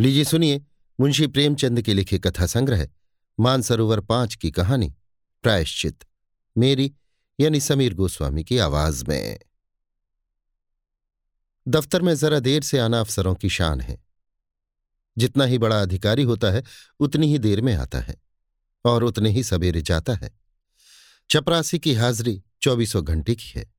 लीजिए 0.00 0.24
सुनिए, 0.24 0.62
मुंशी 1.00 1.26
प्रेमचंद 1.26 1.82
के 1.82 1.94
लिखे 1.94 2.18
कथा 2.18 2.46
संग्रह, 2.46 2.88
मानसरोवर 3.40 4.00
पाँच 4.00 4.34
की 4.34 4.50
कहानी, 4.50 4.94
प्रायश्चित। 5.42 6.04
मेरी, 6.58 6.94
यानी 7.40 7.60
समीर 7.60 7.94
गोस्वामी 7.94 8.44
की 8.44 8.58
आवाज़ 8.58 9.04
में। 9.08 9.38
दफ्तर 11.68 12.02
में 12.02 12.14
जरा 12.14 12.38
देर 12.38 12.62
से 12.62 12.78
आना 12.78 13.00
अफसरों 13.00 13.34
की 13.34 13.48
शान 13.48 13.80
है। 13.80 14.04
जितना 15.18 15.44
ही 15.44 15.58
बड़ा 15.58 15.82
अधिकारी 15.82 16.22
होता 16.22 16.50
है, 16.50 16.62
उतनी 17.00 17.26
ही 17.26 17.38
देर 17.38 17.60
में 17.60 17.74
आता 17.74 18.00
है, 18.00 18.16
और 18.84 19.04
उतने 19.04 19.30
ही 19.30 19.42
सवेरे 19.42 19.82
जाता 19.82 20.14
है। 20.14 20.38
चपरासी 21.30 21.78
की 21.78 21.94
हाजिरी 21.94 22.42
चौबीसों 22.62 23.04
घंटे 23.04 23.34
की 23.34 23.58
है। 23.58 23.72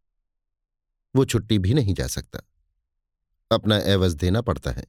वो 1.15 1.25
छुट्टी 1.25 1.59
भी 1.59 1.73
नहीं 1.73 1.93
जा 1.93 2.07
सकता। 2.07 2.39
अपना 3.51 3.77
एवज 3.77 4.13
देना 4.13 4.41
पड़ता 4.41 4.71
है। 4.71 4.85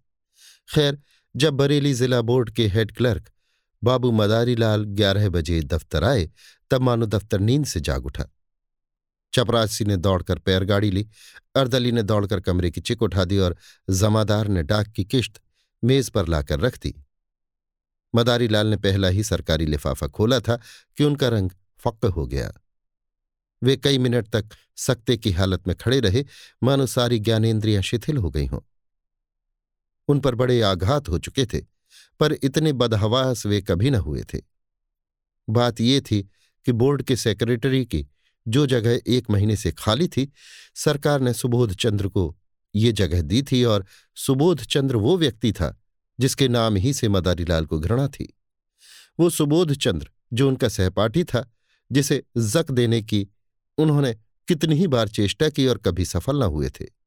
खैर 0.74 1.02
जब 1.36 1.54
बरेली 1.54 1.94
जिला 1.94 2.20
बोर्ड 2.20 2.50
के 2.50 2.66
हेड 2.66 2.96
क्लर्क 2.96 3.30
बाबू 3.84 4.10
मदारीलाल 4.10 4.84
ग्यारह 4.84 5.28
बजे 5.28 5.60
दफ्तर 5.60 6.04
आए, 6.04 6.30
तब 6.70 6.80
मानो 6.80 7.06
दफ्तर 7.06 7.40
नींद 7.40 7.66
से 7.66 7.80
जाग 7.80 8.06
उठा। 8.06 8.24
चपरासी 9.34 9.84
ने 9.84 9.96
दौड़कर 9.96 10.38
पैरगाड़ी 10.38 10.90
ली, 10.90 11.08
अर्दली 11.56 11.92
ने 11.92 12.02
दौड़कर 12.02 12.40
कमरे 12.40 12.70
की 12.70 12.80
चिक 12.80 13.02
उठा 13.02 13.24
दी 13.24 13.38
और 13.38 13.56
जमादार 13.90 14.48
ने 14.48 14.62
डाक 14.62 14.86
की 14.86 15.04
किश्त 15.04 15.40
मेज 15.84 16.10
पर 16.10 16.28
लाकर 16.28 16.60
रख 16.60 16.78
दी। 16.78 17.04
मदारीलाल 18.14 18.66
ने 18.66 18.76
पहला 18.76 19.08
ही 19.08 19.22
सरकारी 19.22 19.66
लिफाफा 19.66 20.06
खोला 20.06 20.40
था 20.40 20.56
कि 20.96 21.04
उनका 21.04 21.28
रंग 21.28 21.50
फक्क 21.78 22.04
हो 22.04 22.26
गया। 22.26 22.52
वे 23.62 23.76
कई 23.76 23.98
मिनट 23.98 24.28
तक 24.28 24.44
सकते 24.76 25.16
की 25.16 25.30
हालत 25.30 25.68
में 25.68 25.76
खड़े 25.76 26.00
रहे, 26.00 26.24
मानो 26.62 26.86
सारी 26.86 27.18
ज्ञानेन्द्रियाँ 27.18 27.82
शिथिल 27.82 28.16
हो 28.16 28.30
गई 28.30 28.46
हों। 28.46 28.60
उन 30.08 30.20
पर 30.20 30.34
बड़े 30.34 30.60
आघात 30.62 31.08
हो 31.08 31.18
चुके 31.18 31.46
थे, 31.46 31.60
पर 32.20 32.32
इतने 32.32 32.72
बदहवास 32.72 33.46
वे 33.46 33.60
कभी 33.60 33.90
न 33.90 33.94
हुए 33.94 34.22
थे। 34.34 34.38
बात 35.48 35.80
ये 35.80 36.00
थी 36.00 36.22
कि 36.66 36.72
बोर्ड 36.72 37.02
के 37.02 37.16
सेक्रेटरी 37.16 37.84
की 37.84 38.06
जो 38.48 38.66
जगह 38.66 39.00
एक 39.06 39.30
महीने 39.30 39.56
से 39.56 39.72
खाली 39.72 40.08
थी, 40.08 40.32
सरकार 40.74 41.20
ने 41.20 41.32
सुबोध 41.32 41.74
चंद्र 41.74 42.08
को 42.08 42.36
ये 42.74 42.92
जगह 42.92 43.22
दी 43.22 43.42
थी 43.42 43.64
और 43.64 43.86
सुबोध 44.16 44.62
चंद्र 44.62 44.96
वो 44.96 45.16
व्यक्ति 45.16 45.52
था 45.52 45.78
जिसके 46.20 46.48
नाम 46.48 46.76
ही 46.76 46.92
से 46.92 47.08
मदारीलाल 47.08 47.66
को 47.66 47.78
घृणा 47.80 48.08
थी। 48.08 48.38
वो 49.20 49.30
सुबोध 49.30 49.72
चंद्र, 49.72 50.10
जो 50.32 50.48
उनका 50.48 50.68
सहपाठी 50.68 51.24
था, 51.24 51.50
जिसे 51.92 52.22
जक 52.36 52.70
देने 52.70 53.02
की 53.02 53.28
उन्होंने 53.78 54.14
कितनी 54.48 54.74
ही 54.74 54.86
बार 54.86 55.08
चेष्टा 55.08 55.48
की 55.48 55.66
और 55.66 55.78
कभी 55.78 56.04
सफल 56.04 56.38
न 56.38 56.42
हुए 56.42 56.70
थे। 56.70 57.01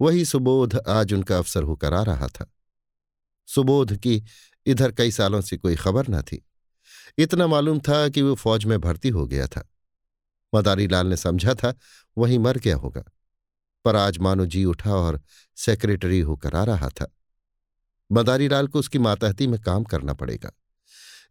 वही 0.00 0.24
सुबोध 0.24 0.76
आज 0.88 1.12
उनका 1.12 1.36
अवसर 1.38 1.62
होकर 1.62 1.94
आ 1.94 2.02
रहा 2.02 2.26
था। 2.28 2.50
सुबोध 3.48 3.96
की 3.96 4.22
इधर 4.66 4.92
कई 4.92 5.10
सालों 5.10 5.40
से 5.40 5.56
कोई 5.56 5.76
खबर 5.76 6.08
न 6.10 6.22
थी। 6.22 6.44
इतना 7.18 7.46
मालूम 7.46 7.78
था 7.78 8.08
कि 8.08 8.22
वो 8.22 8.34
फौज 8.34 8.64
में 8.64 8.78
भर्ती 8.80 9.08
हो 9.08 9.26
गया 9.26 9.46
था। 9.46 9.68
मदारी 10.52 10.86
लाल 10.86 11.06
ने 11.06 11.16
समझा 11.16 11.54
था 11.54 11.74
वहीं 12.16 12.38
मर 12.38 12.58
गया 12.58 12.76
होगा, 12.76 13.04
पर 13.84 13.96
आज 13.96 14.18
मानो 14.18 14.46
जी 14.46 14.64
उठा 14.64 14.94
और 14.94 15.20
सेक्रेटरी 15.56 16.20
होकर 16.20 16.56
आ 16.56 16.64
रहा 16.64 16.88
था। 16.90 17.10
मदारी 18.10 18.48
लाल 18.48 18.68
को 18.68 18.78
उसकी 18.78 18.98
मातहती 18.98 19.46
में 19.46 19.60
काम 19.60 19.84
करना 19.84 20.12
पड़ेगा। 20.14 20.50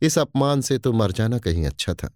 इस 0.01 0.17
अपमान 0.19 0.61
से 0.61 0.77
तो 0.77 0.93
मर 0.93 1.11
जाना 1.11 1.39
कहीं 1.39 1.65
अच्छा 1.65 1.93
था। 1.93 2.09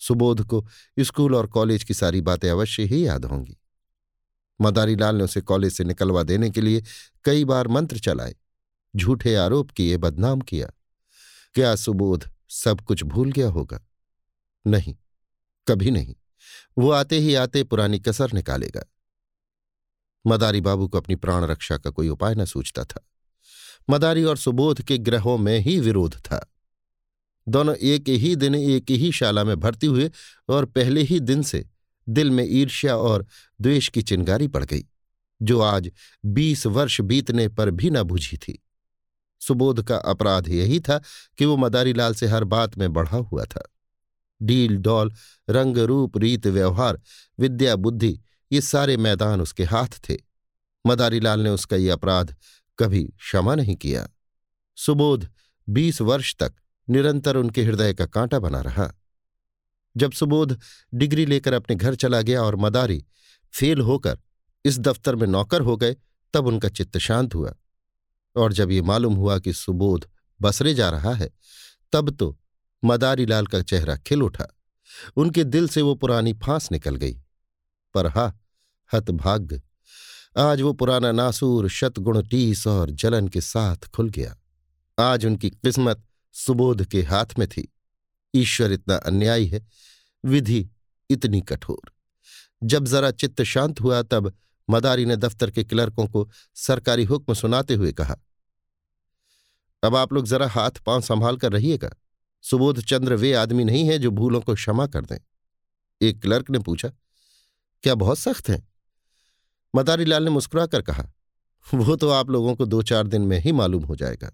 सुबोध 0.00 0.46
को 0.46 0.64
स्कूल 0.98 1.34
और 1.34 1.46
कॉलेज 1.46 1.84
की 1.84 1.94
सारी 1.94 2.20
बातें 2.20 2.50
अवश्य 2.50 2.82
ही 2.82 3.06
याद 3.06 3.24
होंगी। 3.24 3.56
मदारी 4.62 4.96
लाल 4.96 5.16
ने 5.16 5.24
उसे 5.24 5.40
कॉलेज 5.40 5.72
से 5.72 5.84
निकलवा 5.84 6.22
देने 6.22 6.50
के 6.50 6.60
लिए 6.60 6.82
कई 7.24 7.44
बार 7.44 7.68
मंत्र 7.68 7.98
चलाए। 7.98 8.34
झूठे 8.96 9.34
आरोप 9.34 9.70
किए, 9.70 9.96
बदनाम 9.96 10.40
किया। 10.40 10.68
क्या 11.54 11.76
सुबोध 11.76 12.30
सब 12.48 12.80
कुछ 12.80 13.02
भूल 13.02 13.32
गया 13.32 13.48
होगा? 13.48 13.86
नहीं, 14.66 14.96
कभी 15.68 15.90
नहीं। 15.90 16.14
वो 16.78 16.90
आते 16.90 17.18
ही 17.18 17.34
आते 17.34 17.64
पुरानी 17.64 17.98
कसर 17.98 18.32
निकालेगा। 18.32 18.84
मदारी 20.26 20.60
बाबू 20.60 20.88
को 20.88 20.98
अपनी 20.98 21.14
प्राण 21.14 21.44
रक्षा 21.44 21.78
का 21.78 21.90
कोई 21.90 22.08
उपाय 22.08 22.34
न 22.34 22.44
सूझता 22.44 22.84
था। 22.84 23.08
मदारी 23.90 24.24
और 24.24 24.36
सुबोध 24.36 24.82
के 24.82 24.98
ग्रहों 24.98 25.38
में 25.38 25.58
ही 25.58 25.80
विरोध 25.80 26.14
था। 26.14 26.52
दोनों 27.48 27.74
एक 27.74 28.08
ही 28.08 28.36
दिन 28.36 28.54
एक 28.54 28.90
ही 28.90 29.12
शाला 29.12 29.44
में 29.44 29.60
भर्ती 29.60 29.86
हुए 29.86 30.10
और 30.48 30.64
पहले 30.64 31.02
ही 31.02 31.20
दिन 31.20 31.42
से 31.42 31.68
दिल 32.08 32.30
में 32.30 32.46
ईर्ष्या 32.48 32.96
और 32.96 33.26
द्वेष 33.60 33.88
की 33.88 34.02
चिंगारी 34.02 34.48
पड़ 34.48 34.64
गई, 34.64 34.84
जो 35.42 35.60
आज 35.60 35.90
बीस 36.26 36.66
वर्ष 36.66 37.00
बीतने 37.00 37.48
पर 37.48 37.70
भी 37.70 37.90
न 37.90 38.02
बुझी 38.02 38.36
थी। 38.36 38.62
सुबोध 39.40 39.82
का 39.82 39.96
अपराध 39.96 40.48
यही 40.48 40.80
था 40.80 41.00
कि 41.38 41.44
वो 41.44 41.56
मदारीलाल 41.56 42.14
से 42.14 42.26
हर 42.26 42.44
बात 42.44 42.78
में 42.78 42.92
बढ़ा 42.92 43.16
हुआ 43.16 43.44
था। 43.44 43.68
डील, 44.42 44.76
डॉल, 44.76 45.12
रंग, 45.50 45.78
रूप, 45.78 46.18
रीत, 46.18 46.46
व्यवहार, 46.46 47.00
विद्या, 47.38 47.76
बुद्धि, 47.76 48.20
ये 48.52 48.60
सारे 48.60 48.96
मैदान 48.96 49.40
उसके 49.40 49.64
हाथ 49.64 49.86
थे। 49.86 50.16
मदारीलाल 50.86 51.40
ने 51.40 51.50
उसका 51.50 51.76
ये 51.76 51.90
अपराध 51.90 52.36
कभी 52.78 53.04
क्षमा 53.04 53.54
नहीं 53.54 53.76
किया। 53.76 54.08
सुबोध 54.76 55.28
बीस 55.68 56.00
वर्ष 56.00 56.36
तक 56.36 56.54
निरंतर 56.88 57.36
उनके 57.36 57.62
हृदय 57.62 57.94
का 57.94 58.06
कांटा 58.06 58.38
बना 58.38 58.60
रहा। 58.60 58.92
जब 59.96 60.12
सुबोध 60.12 60.60
डिग्री 60.94 61.26
लेकर 61.26 61.52
अपने 61.52 61.76
घर 61.76 61.94
चला 61.94 62.22
गया 62.22 62.42
और 62.42 62.56
मदारी 62.56 63.04
फेल 63.52 63.80
होकर 63.80 64.18
इस 64.64 64.78
दफ्तर 64.78 65.16
में 65.16 65.26
नौकर 65.26 65.60
हो 65.60 65.76
गए, 65.76 65.96
तब 66.34 66.46
उनका 66.46 66.68
चित्त 66.68 66.98
शांत 66.98 67.34
हुआ। 67.34 67.54
और 68.36 68.52
जब 68.52 68.70
ये 68.70 68.82
मालूम 68.82 69.14
हुआ 69.14 69.38
कि 69.38 69.52
सुबोध 69.52 70.10
बसरे 70.40 70.74
जा 70.74 70.90
रहा 70.90 71.14
है, 71.14 71.30
तब 71.92 72.10
तो 72.10 72.38
मदारी 72.84 73.26
लाल 73.26 73.46
का 73.46 73.62
चेहरा 73.62 73.96
खिल 73.96 74.22
उठा। 74.22 74.48
उनके 75.16 75.44
दिल 75.44 75.68
से 75.68 75.82
वो 75.82 75.94
पुरानी 75.94 76.32
फांस 76.32 76.72
निकल 76.72 76.96
गई। 76.96 77.18
पर 77.94 78.06
हा, 78.06 78.38
हतभाग्य, 78.94 79.62
आज 80.38 80.60
वो 80.60 80.72
पुराना 80.72 81.12
नासूर 81.12 81.68
शतगुण 81.68 82.22
टीस 82.22 82.66
और 82.66 82.90
जलन 82.90 83.28
के 83.28 83.40
साथ 83.40 83.76
खुल 83.76 84.08
गया। 84.08 84.36
आज 84.98 85.26
उनकी 85.26 85.50
किस्मत 85.50 86.06
सुबोध 86.32 86.84
के 86.84 87.02
हाथ 87.02 87.26
में 87.38 87.48
थी। 87.48 87.72
ईश्वर 88.34 88.72
इतना 88.72 88.96
अन्यायी 88.96 89.46
है, 89.46 89.66
विधि 90.24 90.68
इतनी 91.10 91.40
कठोर। 91.40 91.92
जब 92.62 92.84
जरा 92.84 93.10
चित्त 93.10 93.42
शांत 93.42 93.80
हुआ, 93.80 94.02
तब 94.02 94.32
मदारी 94.68 95.04
ने 95.04 95.16
दफ्तर 95.16 95.50
के 95.50 95.64
क्लर्कों 95.64 96.06
को 96.06 96.28
सरकारी 96.54 97.04
हुक्म 97.04 97.34
सुनाते 97.34 97.74
हुए 97.74 97.92
कहा, 97.92 98.16
अब 99.82 99.96
आप 99.96 100.12
लोग 100.12 100.26
जरा 100.26 100.48
हाथ 100.48 100.70
पाँव 100.86 101.00
संभाल 101.00 101.36
कर 101.36 101.52
रहिएगा। 101.52 101.90
सुबोध 102.44 102.80
चंद्र 102.80 103.14
वे 103.14 103.32
आदमी 103.34 103.64
नहीं 103.64 103.86
है 103.88 103.98
जो 103.98 104.10
भूलों 104.10 104.40
को 104.40 104.54
क्षमा 104.54 104.86
कर 104.86 105.04
दें। 105.04 105.18
एक 106.00 106.20
क्लर्क 106.22 106.50
ने 106.50 106.58
पूछा, 106.58 106.88
क्या 107.84 107.94
बहुत 107.94 108.18
सख्त 108.18 108.48
हैं? 108.48 108.68
मदारी 109.74 110.04
लाल 110.04 110.24
ने 110.24 110.30
मुस्कुराकर 110.30 110.82
कहा, 110.82 111.06
वो 111.66 111.96
तो 111.96 112.08
आप 112.10 112.30
लोगों 112.30 112.54
को 112.54 112.66
दो 112.66 112.82
चार 112.82 113.06
दिन 113.06 113.22
में 113.22 113.38
ही 113.38 113.52
मालूम 113.52 113.84
हो 113.84 113.96
जाएगा। 113.96 114.32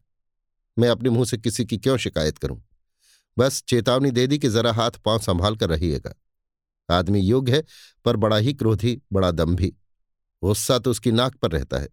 मैं 0.78 0.88
अपने 0.88 1.10
मुँह 1.10 1.25
से 1.25 1.38
किसी 1.38 1.65
की 1.65 1.78
क्यों 1.78 1.97
शिकायत 1.97 2.38
करूँ? 2.38 2.62
बस 3.38 3.62
चेतावनी 3.69 4.10
दे 4.10 4.26
दी 4.26 4.38
कि 4.38 4.49
जरा 4.49 4.72
हाथ 4.72 4.91
पाँव 5.04 5.19
संभाल 5.19 5.56
कर 5.56 5.69
रहिएगा। 5.69 6.15
आदमी 6.88 7.21
योग्य 7.21 7.53
है, 7.53 7.62
पर 8.04 8.16
बड़ा 8.16 8.37
ही 8.37 8.54
क्रोधी, 8.54 9.00
बड़ा 9.12 9.31
दम्भी 9.31 9.72
गुस्सा 10.43 10.78
तो 10.78 10.91
उसकी 10.91 11.12
नाक 11.12 11.34
पर 11.34 11.50
रहता 11.50 11.78
है। 11.78 11.88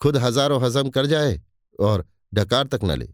खुद 0.00 0.16
हज़ारों 0.16 0.62
हजम 0.62 0.88
कर 0.88 1.06
जाए 1.06 1.40
और 1.78 2.04
ढकार 2.34 2.66
तक 2.66 2.84
न 2.84 2.98
ले, 2.98 3.08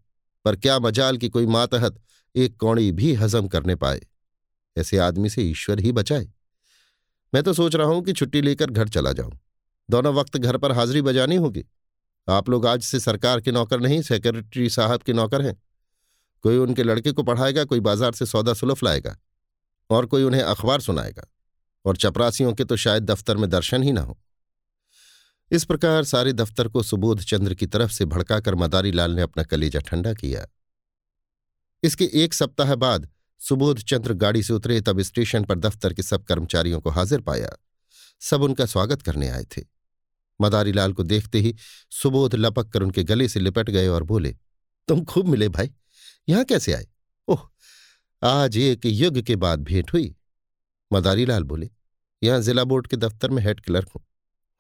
पर 0.45 0.57
क्या 0.57 0.79
मजाल 0.79 1.17
की 1.17 1.29
कोई 1.29 1.47
मातहत 1.47 2.01
एक 2.35 2.57
कौड़ी 2.57 2.91
भी 2.93 3.13
हजम 3.15 3.49
करने 3.49 3.75
पाए। 3.75 4.01
ऐसे 4.77 4.99
आदमी 4.99 5.31
से 5.31 5.43
ईश्वर 5.43 5.81
ही 5.81 5.93
बचाए। 5.93 6.29
मैं 7.33 7.43
तो 7.43 7.53
सोच 7.53 7.75
रहा 7.77 7.87
हूँ 7.87 8.03
कि 8.03 8.13
छुट्टी 8.13 8.41
लेकर 8.41 8.71
घर 8.71 8.89
चला 8.89 9.13
जाऊँ। 9.13 9.39
दोनों 9.89 10.15
वक्त 10.15 10.37
घर 10.37 10.57
पर 10.57 10.73
हाजिरी 10.73 11.03
बजानी 11.03 11.37
होगी। 11.37 11.65
आप 12.29 12.49
लोग 12.49 12.67
आज 12.67 12.83
से 12.83 13.01
सरकार 13.01 13.41
के 13.41 13.53
नौकर 13.53 13.81
नहीं, 13.81 14.03
सेक्रेटरी 14.03 14.69
साहब 14.71 15.03
के 15.03 15.13
नौकर 15.13 15.43
हैं। 15.43 15.57
कोई 16.45 16.57
उनके 16.57 16.83
लड़के 16.83 17.13
को 17.13 17.23
पढ़ाएगा, 17.23 17.65
कोई 17.65 17.81
बाज़ार 17.81 18.13
से 18.13 18.27
सौदा 18.27 18.55
सुलफ 18.55 18.83
लाएगा 18.85 19.17
और 19.91 20.07
कोई 20.07 20.23
उन्हें 20.23 20.43
अखबार 20.43 20.81
सुनाएगा। 20.81 21.27
और 21.85 21.97
चपरासियों 21.97 22.53
के 22.53 22.65
तो 22.65 22.77
शायद 22.77 23.05
दफ्तर 23.05 23.37
में 23.37 23.49
दर्शन 23.51 23.83
ही 23.83 23.93
ना 23.93 24.01
हो। 24.01 24.19
इस 25.51 25.65
प्रकार 25.65 26.05
सारे 26.05 26.33
दफ्तर 26.33 26.69
को 26.69 26.83
सुबोध 26.83 27.21
चंद्र 27.21 27.55
की 27.55 27.67
तरफ़ 27.67 27.91
से 27.91 28.05
भड़काकर 28.05 28.55
मदारी 28.55 28.93
लाल 28.93 29.13
ने 29.13 29.23
अपना 29.23 29.43
कलेजा 29.43 29.81
ठंडा 29.81 30.13
किया। 30.15 30.47
इसके 31.83 32.11
एक 32.15 32.35
सप्ताह 32.35 32.75
बाद 32.75 33.09
सुबोध 33.41 33.81
चंद्र 33.81 34.13
गाड़ी 34.15 34.43
से 34.43 34.53
उतरे, 34.53 34.81
तब 34.81 35.01
स्टेशन 35.01 35.45
पर 35.45 35.59
दफ्तर 35.59 35.93
के 35.93 36.03
सब 36.03 36.25
कर्मचारियों 36.25 36.81
को 36.81 36.91
हाजिर 36.91 37.21
पाया। 37.21 37.57
सब 38.23 38.43
उनका 38.43 38.67
स्वागत 38.67 39.03
करने 39.03 39.29
आए 39.29 39.45
थे। 39.57 39.63
मदारी 40.41 40.73
लाल 40.73 40.93
को 40.93 41.03
देखते 41.05 41.41
ही 41.41 41.55
सुबोध 41.93 42.35
लपक 42.35 42.69
कर 42.69 42.83
उनके 42.83 43.05
गले 43.05 43.29
से 43.29 43.41
लिपट 43.41 43.71
गए 43.71 43.89
और 43.89 44.03
बोले, 44.03 44.35
तुम 44.89 45.05
खूब 45.05 45.29
मिले 45.29 45.49
भाई। 45.49 45.71
यहाँ 46.29 46.45
कैसे 46.45 46.73
आए? 46.73 46.87
ओह, 47.29 47.49
आज 48.23 48.57
एक 48.59 48.87
युग 48.87 49.21
के 49.21 49.37
बाद 49.37 49.63
भेंट 49.63 49.93
हुई। 49.93 50.15
मदारी 50.91 51.25
लाल 51.27 51.45
बोले, 51.45 51.71
यहाँ 52.23 52.41
जिला 52.41 52.65
बोर्ड 52.65 52.87
के 52.87 52.97
दफ्तर 52.97 53.31
में 53.31 53.43
हेड 53.43 53.61
क्लर्क 53.61 53.89
हूँ। 53.89 54.05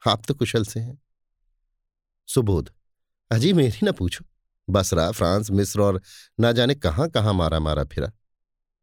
आप 0.02 0.22
तो 0.28 0.34
कुशल 0.34 0.64
से 0.64 0.80
हैं। 0.80 0.98
सुबोध, 2.28 2.70
अजी 3.30 3.52
मेरी 3.52 3.86
ना 3.86 3.92
पूछो। 3.92 4.24
बसरा, 4.68 5.10
फ्रांस, 5.10 5.50
मिस्र 5.50 5.80
और 5.80 6.00
ना 6.40 6.52
जाने 6.52 6.74
कहाँ 6.74 7.08
कहाँ 7.08 7.34
मारा 7.34 7.60
मारा 7.60 7.84
फिरा। 7.84 8.12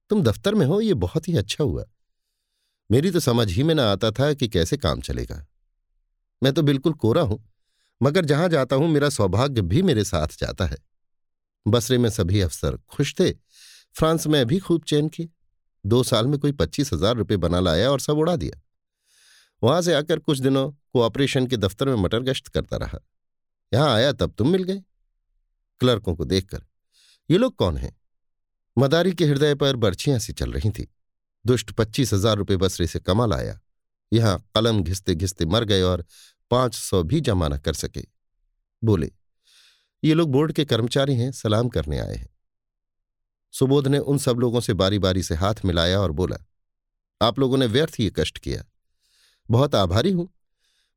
तुम 0.09 0.23
दफ्तर 0.23 0.55
में 0.55 0.65
हो, 0.65 0.81
ये 0.81 0.93
बहुत 0.93 1.27
ही 1.27 1.37
अच्छा 1.37 1.63
हुआ। 1.63 1.85
मेरी 2.89 3.11
तो 3.11 3.19
समझ 3.19 3.51
ही 3.51 3.63
में 3.63 3.75
ना 3.75 3.91
आता 3.91 4.11
था 4.11 4.33
कि 4.33 4.47
कैसे 4.47 4.77
काम 4.77 5.01
चलेगा। 5.01 5.45
मैं 6.43 6.53
तो 6.53 6.61
बिल्कुल 6.61 6.93
कोरा 6.93 7.21
हूँ, 7.21 7.43
मगर 8.01 8.25
जहाँ 8.25 8.49
जाता 8.49 8.75
हूँ, 8.75 8.87
मेरा 8.87 9.09
सौभाग्य 9.09 9.61
भी 9.61 9.81
मेरे 9.81 10.03
साथ 10.03 10.39
जाता 10.39 10.65
है। 10.65 10.77
बसरे 11.65 11.97
में 11.97 12.09
सभी 12.09 12.41
अफसर 12.41 12.77
खुश 12.89 13.13
थे। 13.19 13.31
फ्रांस 13.95 14.27
में 14.27 14.45
भी 14.45 14.59
खूब 14.59 14.83
चैन 14.83 15.07
किए 15.09 15.29
दो 15.83 16.01
साल 16.03 16.27
में 16.27 16.37
कोई 16.39 16.51
पच्चीस 16.51 16.93
हज़ार 16.93 17.15
रुपये 17.15 17.37
बना 17.37 17.59
लाया 17.59 17.89
और 17.91 17.99
सब 17.99 18.17
उड़ा 18.17 18.35
दिया। 18.35 18.61
वहाँ 19.61 19.81
से 19.81 19.93
आकर 19.93 20.19
कुछ 20.19 20.39
दिनों 20.39 20.69
कोऑपरेशन 20.93 21.47
के 21.47 21.57
दफ्तर 21.57 21.87
में 21.87 21.95
मटर 21.95 22.19
गश्त 22.21 22.47
करता 22.47 22.77
रहा। 22.77 22.99
यहाँ 23.71 23.93
आया 23.93 24.11
तब 24.13 24.33
तुम 24.37 24.49
मिल 24.49 24.63
गए। 24.63 24.81
क्लर्कों 25.81 26.15
को 26.15 26.25
देखकर, 26.25 26.61
ये 27.29 27.37
लोग 27.37 27.55
कौन 27.55 27.77
हैं? 27.77 27.95
मदारी 28.77 29.13
के 29.13 29.25
हृदय 29.25 29.55
पर 29.55 29.75
बर्छियाँ 29.75 30.19
सी 30.19 30.33
चल 30.33 30.51
रही 30.51 30.69
थी। 30.69 30.87
दुष्ट 31.45 31.71
पच्चीस 31.71 32.13
हज़ार 32.13 32.37
रुपये 32.37 32.57
बसरे 32.57 32.87
से 32.87 32.99
कमा 32.99 33.25
लाया। 33.25 33.59
यहाँ 34.11 34.37
कलम 34.55 34.81
घिसते 34.83 35.15
घिसते 35.15 35.45
मर 35.45 35.63
गए 35.63 35.81
और 35.81 36.05
पाँच 36.51 36.75
सौ 36.75 37.01
भी 37.03 37.21
जमा 37.21 37.47
न 37.47 37.57
कर 37.57 37.73
सके। 37.73 38.03
बोले 38.81 39.11
ये 40.05 40.13
लोग 40.13 40.31
बोर्ड 40.31 40.51
के 40.51 40.65
कर्मचारी 40.65 41.15
हैं, 41.15 41.31
सलाम 41.31 41.69
करने 41.69 41.99
आए 41.99 42.15
हैं। 42.15 42.29
सुबोध 43.51 43.87
ने 43.87 43.99
उन 43.99 44.17
सब 44.17 44.37
लोगों 44.37 44.59
से 44.59 44.73
बारी 44.73 44.99
बारी 44.99 45.23
से 45.23 45.35
हाथ 45.35 45.55
मिलाया 45.65 45.99
और 45.99 46.11
बोला, 46.11 46.37
आप 47.21 47.39
लोगों 47.39 47.57
ने 47.57 47.65
व्यर्थ 47.65 47.99
ये 47.99 48.13
कष्ट 48.15 48.37
किया। 48.37 48.63
बहुत 49.51 49.75
आभारी 49.75 50.11
हूँ। 50.11 50.33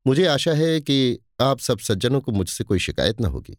मुझे 0.07 0.25
आशा 0.25 0.53
है 0.53 0.81
कि 0.81 1.19
आप 1.41 1.59
सब 1.59 1.79
सज्जनों 1.79 2.21
को 2.21 2.31
मुझसे 2.31 2.63
कोई 2.63 2.79
शिकायत 2.79 3.21
न 3.21 3.25
होगी। 3.25 3.57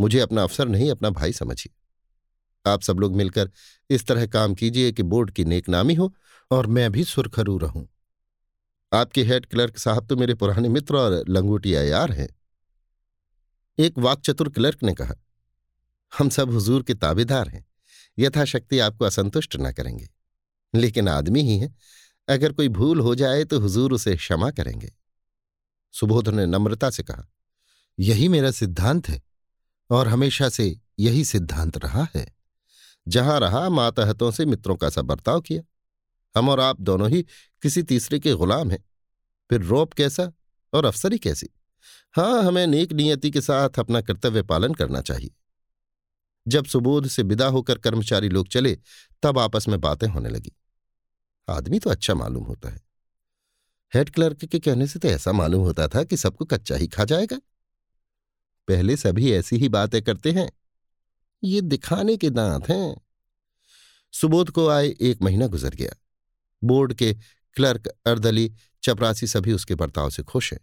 मुझे 0.00 0.20
अपना 0.20 0.42
अफसर 0.42 0.68
नहीं, 0.68 0.90
अपना 0.90 1.10
भाई 1.10 1.32
समझिए। 1.32 1.74
आप 2.70 2.82
सब 2.82 2.98
लोग 2.98 3.16
मिलकर 3.16 3.50
इस 3.90 4.06
तरह 4.06 4.26
काम 4.26 4.54
कीजिए 4.54 4.92
कि 4.92 5.02
बोर्ड 5.02 5.30
की 5.30 5.44
नेकनामी 5.44 5.94
हो 5.94 6.14
और 6.50 6.66
मैं 6.66 6.92
भी 6.92 7.04
सुरखरू 7.04 7.58
रहूँ। 7.58 7.88
आपके 8.92 9.24
हेड 9.24 9.46
क्लर्क 9.46 9.78
साहब 9.78 10.06
तो 10.06 10.16
मेरे 10.16 10.34
पुराने 10.34 10.68
मित्र 10.68 10.96
और 10.96 11.24
लंगोटिया 11.28 11.82
यार 11.82 12.12
हैं। 12.12 12.41
एक 13.78 13.98
वाकचतुर 13.98 14.48
क्लर्क 14.48 14.82
ने 14.82 14.94
कहा, 14.94 15.14
हम 16.18 16.28
सब 16.28 16.50
हुजूर 16.50 16.82
के 16.82 16.94
ताबेदार 16.94 17.48
हैं, 17.48 17.64
यथाशक्ति 18.18 18.78
आपको 18.78 19.04
असंतुष्ट 19.04 19.56
न 19.56 19.72
करेंगे। 19.72 20.08
लेकिन 20.74 21.08
आदमी 21.08 21.42
ही 21.42 21.58
है, 21.58 21.74
अगर 22.28 22.52
कोई 22.52 22.68
भूल 22.68 23.00
हो 23.00 23.14
जाए 23.14 23.44
तो 23.44 23.60
हुजूर 23.60 23.92
उसे 23.92 24.16
क्षमा 24.16 24.50
करेंगे। 24.50 24.92
सुबोध 25.92 26.28
ने 26.28 26.46
नम्रता 26.46 26.90
से 26.90 27.02
कहा, 27.02 27.24
यही 27.98 28.28
मेरा 28.28 28.50
सिद्धांत 28.50 29.08
है, 29.08 29.22
और 29.90 30.08
हमेशा 30.08 30.48
से 30.48 30.78
यही 30.98 31.24
सिद्धांत 31.24 31.76
रहा 31.78 32.06
है। 32.16 32.34
जहाँ 33.08 33.40
रहा, 33.40 33.68
मातहतों 33.68 34.30
से 34.30 34.44
मित्रों 34.44 34.76
का 34.76 34.90
सा 34.90 35.02
बर्ताव 35.02 35.40
किया। 35.40 35.62
हम 36.36 36.48
और 36.48 36.60
आप 36.60 36.80
दोनों 36.80 37.10
ही 37.10 37.22
किसी 37.62 37.82
तीसरे 37.82 38.18
के 38.18 38.32
गुलाम 38.32 38.70
हैं। 38.70 38.84
फिर 39.50 39.62
रोप 39.62 39.92
कैसा 39.92 40.32
और 40.72 40.84
अफसरी 40.84 41.18
कैसी? 41.18 41.48
हाँ 42.12 42.42
हमें 42.42 42.66
नेक 42.66 42.92
नियति 42.92 43.30
के 43.30 43.40
साथ 43.40 43.70
अपना 43.78 44.00
कर्तव्य 44.00 44.42
पालन 44.42 44.74
करना 44.74 45.00
चाहिए। 45.00 45.30
जब 46.48 46.64
सुबोध 46.64 47.06
से 47.06 47.22
विदा 47.22 47.46
होकर 47.46 47.78
कर्मचारी 47.78 48.28
लोग 48.28 48.48
चले, 48.48 48.78
तब 49.22 49.38
आपस 49.38 49.68
में 49.68 49.80
बातें 49.80 50.08
होने 50.08 50.28
लगी। 50.28 50.52
आदमी 51.50 51.78
तो 51.78 51.90
अच्छा 51.90 52.14
मालूम 52.14 52.44
होता 52.44 52.68
है। 52.68 52.80
हेड 53.94 54.10
क्लर्क 54.10 54.44
के 54.44 54.58
कहने 54.58 54.86
से 54.86 54.98
तो 54.98 55.08
ऐसा 55.08 55.32
मालूम 55.32 55.62
होता 55.62 55.88
था 55.88 56.04
कि 56.04 56.16
सबको 56.16 56.44
कच्चा 56.44 56.76
ही 56.76 56.88
खा 56.88 57.04
जाएगा। 57.04 57.36
पहले 58.68 58.96
सभी 58.96 59.32
ऐसी 59.32 59.56
ही 59.56 59.68
बातें 59.68 60.02
करते 60.02 60.32
हैं। 60.32 60.52
ये 61.44 61.60
दिखाने 61.60 62.16
के 62.16 62.30
दांत 62.30 62.68
हैं। 62.68 63.00
सुबोध 64.12 64.50
को 64.50 64.68
आए 64.68 64.94
एक 65.00 65.22
महीना 65.22 65.46
गुजर 65.46 65.70
गया। 65.70 65.92
बोर्ड 66.64 66.94
के 66.94 67.16
क्लर्क, 67.54 67.86
अर्दली, 67.86 68.54
चपरासी 68.82 69.26
सभी 69.26 69.52
उसके 69.52 69.74
बर्ताव 69.74 70.10
से 70.10 70.22
खुश 70.22 70.52
हैं। 70.52 70.60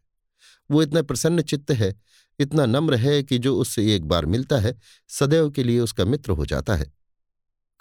वो 0.72 0.84
इतना 0.84 1.02
प्रसन्न 1.02 1.42
चित्त 1.42 1.72
है, 1.72 1.96
इतना 2.40 2.66
नम्र 2.66 2.96
है 2.96 3.24
कि 3.24 3.38
जो 3.38 3.58
उससे 3.58 3.96
एक 3.96 4.06
बार 4.06 4.26
मिलता 4.26 4.58
है, 4.58 4.78
सदैव 5.08 5.50
के 5.50 5.64
लिए 5.64 5.80
उसका 5.80 6.06
मित्र 6.06 6.32
हो 6.32 6.46
जाता 6.46 6.76
है। 6.76 6.94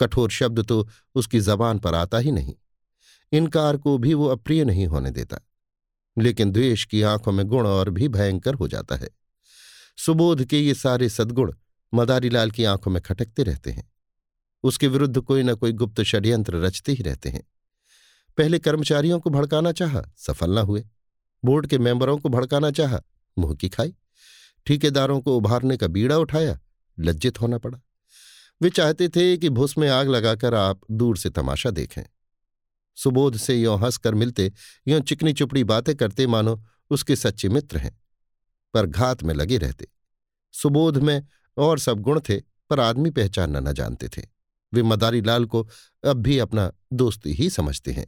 कठोर 0.00 0.31
शब्द 0.31 0.67
तो 0.67 0.88
उसकी 1.14 1.40
जबान 1.40 1.79
पर 1.79 1.94
आता 1.94 2.19
ही 2.19 2.32
नहीं। 2.32 2.55
इनकार 3.32 3.76
को 3.76 3.99
भी 3.99 4.14
वो 4.14 4.26
अप्रिय 4.26 4.64
नहीं 4.64 4.87
होने 4.87 5.11
देता। 5.11 5.38
लेकिन 6.19 6.50
द्वेष 6.50 6.85
की 6.85 7.02
आँखों 7.02 7.32
में 7.32 7.46
गुण 7.46 7.67
और 7.67 7.90
भी 7.90 8.08
भयंकर 8.08 8.55
हो 8.55 8.69
जाता 8.69 8.96
है। 8.96 9.08
सुबोध 9.96 10.44
के 10.44 10.61
ये 10.61 10.75
सारे 10.75 11.08
सद्गुण 11.08 11.52
मदारीलाल 11.94 12.50
की 12.50 12.64
आँखों 12.64 12.90
में 12.90 13.02
खटकते 13.02 13.43
रहते 13.43 13.70
हैं। 13.70 13.93
उसके 14.62 14.88
विरुद्ध 14.88 15.20
कोई 15.20 15.43
न 15.43 15.55
कोई 15.55 15.73
गुप्त 15.73 16.02
षड्यंत्र 16.02 16.56
रचते 16.56 16.93
ही 16.93 17.02
रहते 17.02 17.29
हैं। 17.29 17.49
पहले 18.38 18.58
कर्मचारियों 18.58 19.20
को 19.20 19.31
भड़काना 19.31 19.73
चाहा, 19.73 20.02
सफल 20.17 20.50
न 20.50 20.58
हुए। 20.58 20.85
बोर्ड 21.44 21.67
के 21.67 21.79
मेंबरों 21.79 22.19
को 22.19 22.29
भड़काना 22.29 22.70
चाहा, 22.70 23.00
मुँह 23.38 23.55
की 23.55 23.69
खाई। 23.69 23.94
ठेकेदारों 24.67 25.20
को 25.20 25.37
उभारने 25.37 25.76
का 25.76 25.87
बीड़ा 25.87 26.17
उठाया, 26.17 26.58
लज्जित 26.99 27.40
होना 27.40 27.58
पड़ा। 27.58 27.79
वे 28.62 28.70
चाहते 28.70 29.08
थे 29.08 29.37
कि 29.37 29.49
भूस 29.49 29.79
में 29.79 29.88
आग 29.88 30.08
लगाकर 30.08 30.55
आप 30.55 30.81
दूर 30.90 31.17
से 31.17 31.31
तमाशा 31.31 31.70
देखें। 31.70 32.02
सुबोध 32.96 33.37
से 33.37 33.55
यों 33.55 33.81
हंसकर 33.81 34.14
मिलते, 34.14 34.52
यों 34.88 35.00
चिकनी 35.00 35.32
चुपड़ी 35.32 35.64
बातें 35.64 35.96
करते 35.96 36.26
मानो 36.26 36.64
उसके 36.90 37.17
सच्चे 37.17 37.49
मित्र 37.49 37.79
हैं, 37.79 38.00
पर 38.75 38.87
घात 38.87 39.23
में 39.23 39.35
लगे 39.35 39.58
रहते। 39.58 39.88
सुबोध 40.52 40.99
में 40.99 41.26
और 41.56 41.79
सब 41.79 42.00
गुण 42.00 42.20
थे, 42.20 42.40
पर 42.70 42.81
आदमी 42.81 43.11
पहचानना 43.11 43.61
न 43.61 43.73
जानते 43.73 44.08
थे। 44.08 44.23
वे 44.75 44.82
मदारी 44.82 45.20
लाल 45.20 45.44
को 45.44 45.69
अब 46.05 46.17
भी 46.17 46.38
अपना 46.38 46.73
दोस्ती 46.93 47.32
ही 47.32 47.50
समझते 47.50 47.93
हैं। 47.93 48.06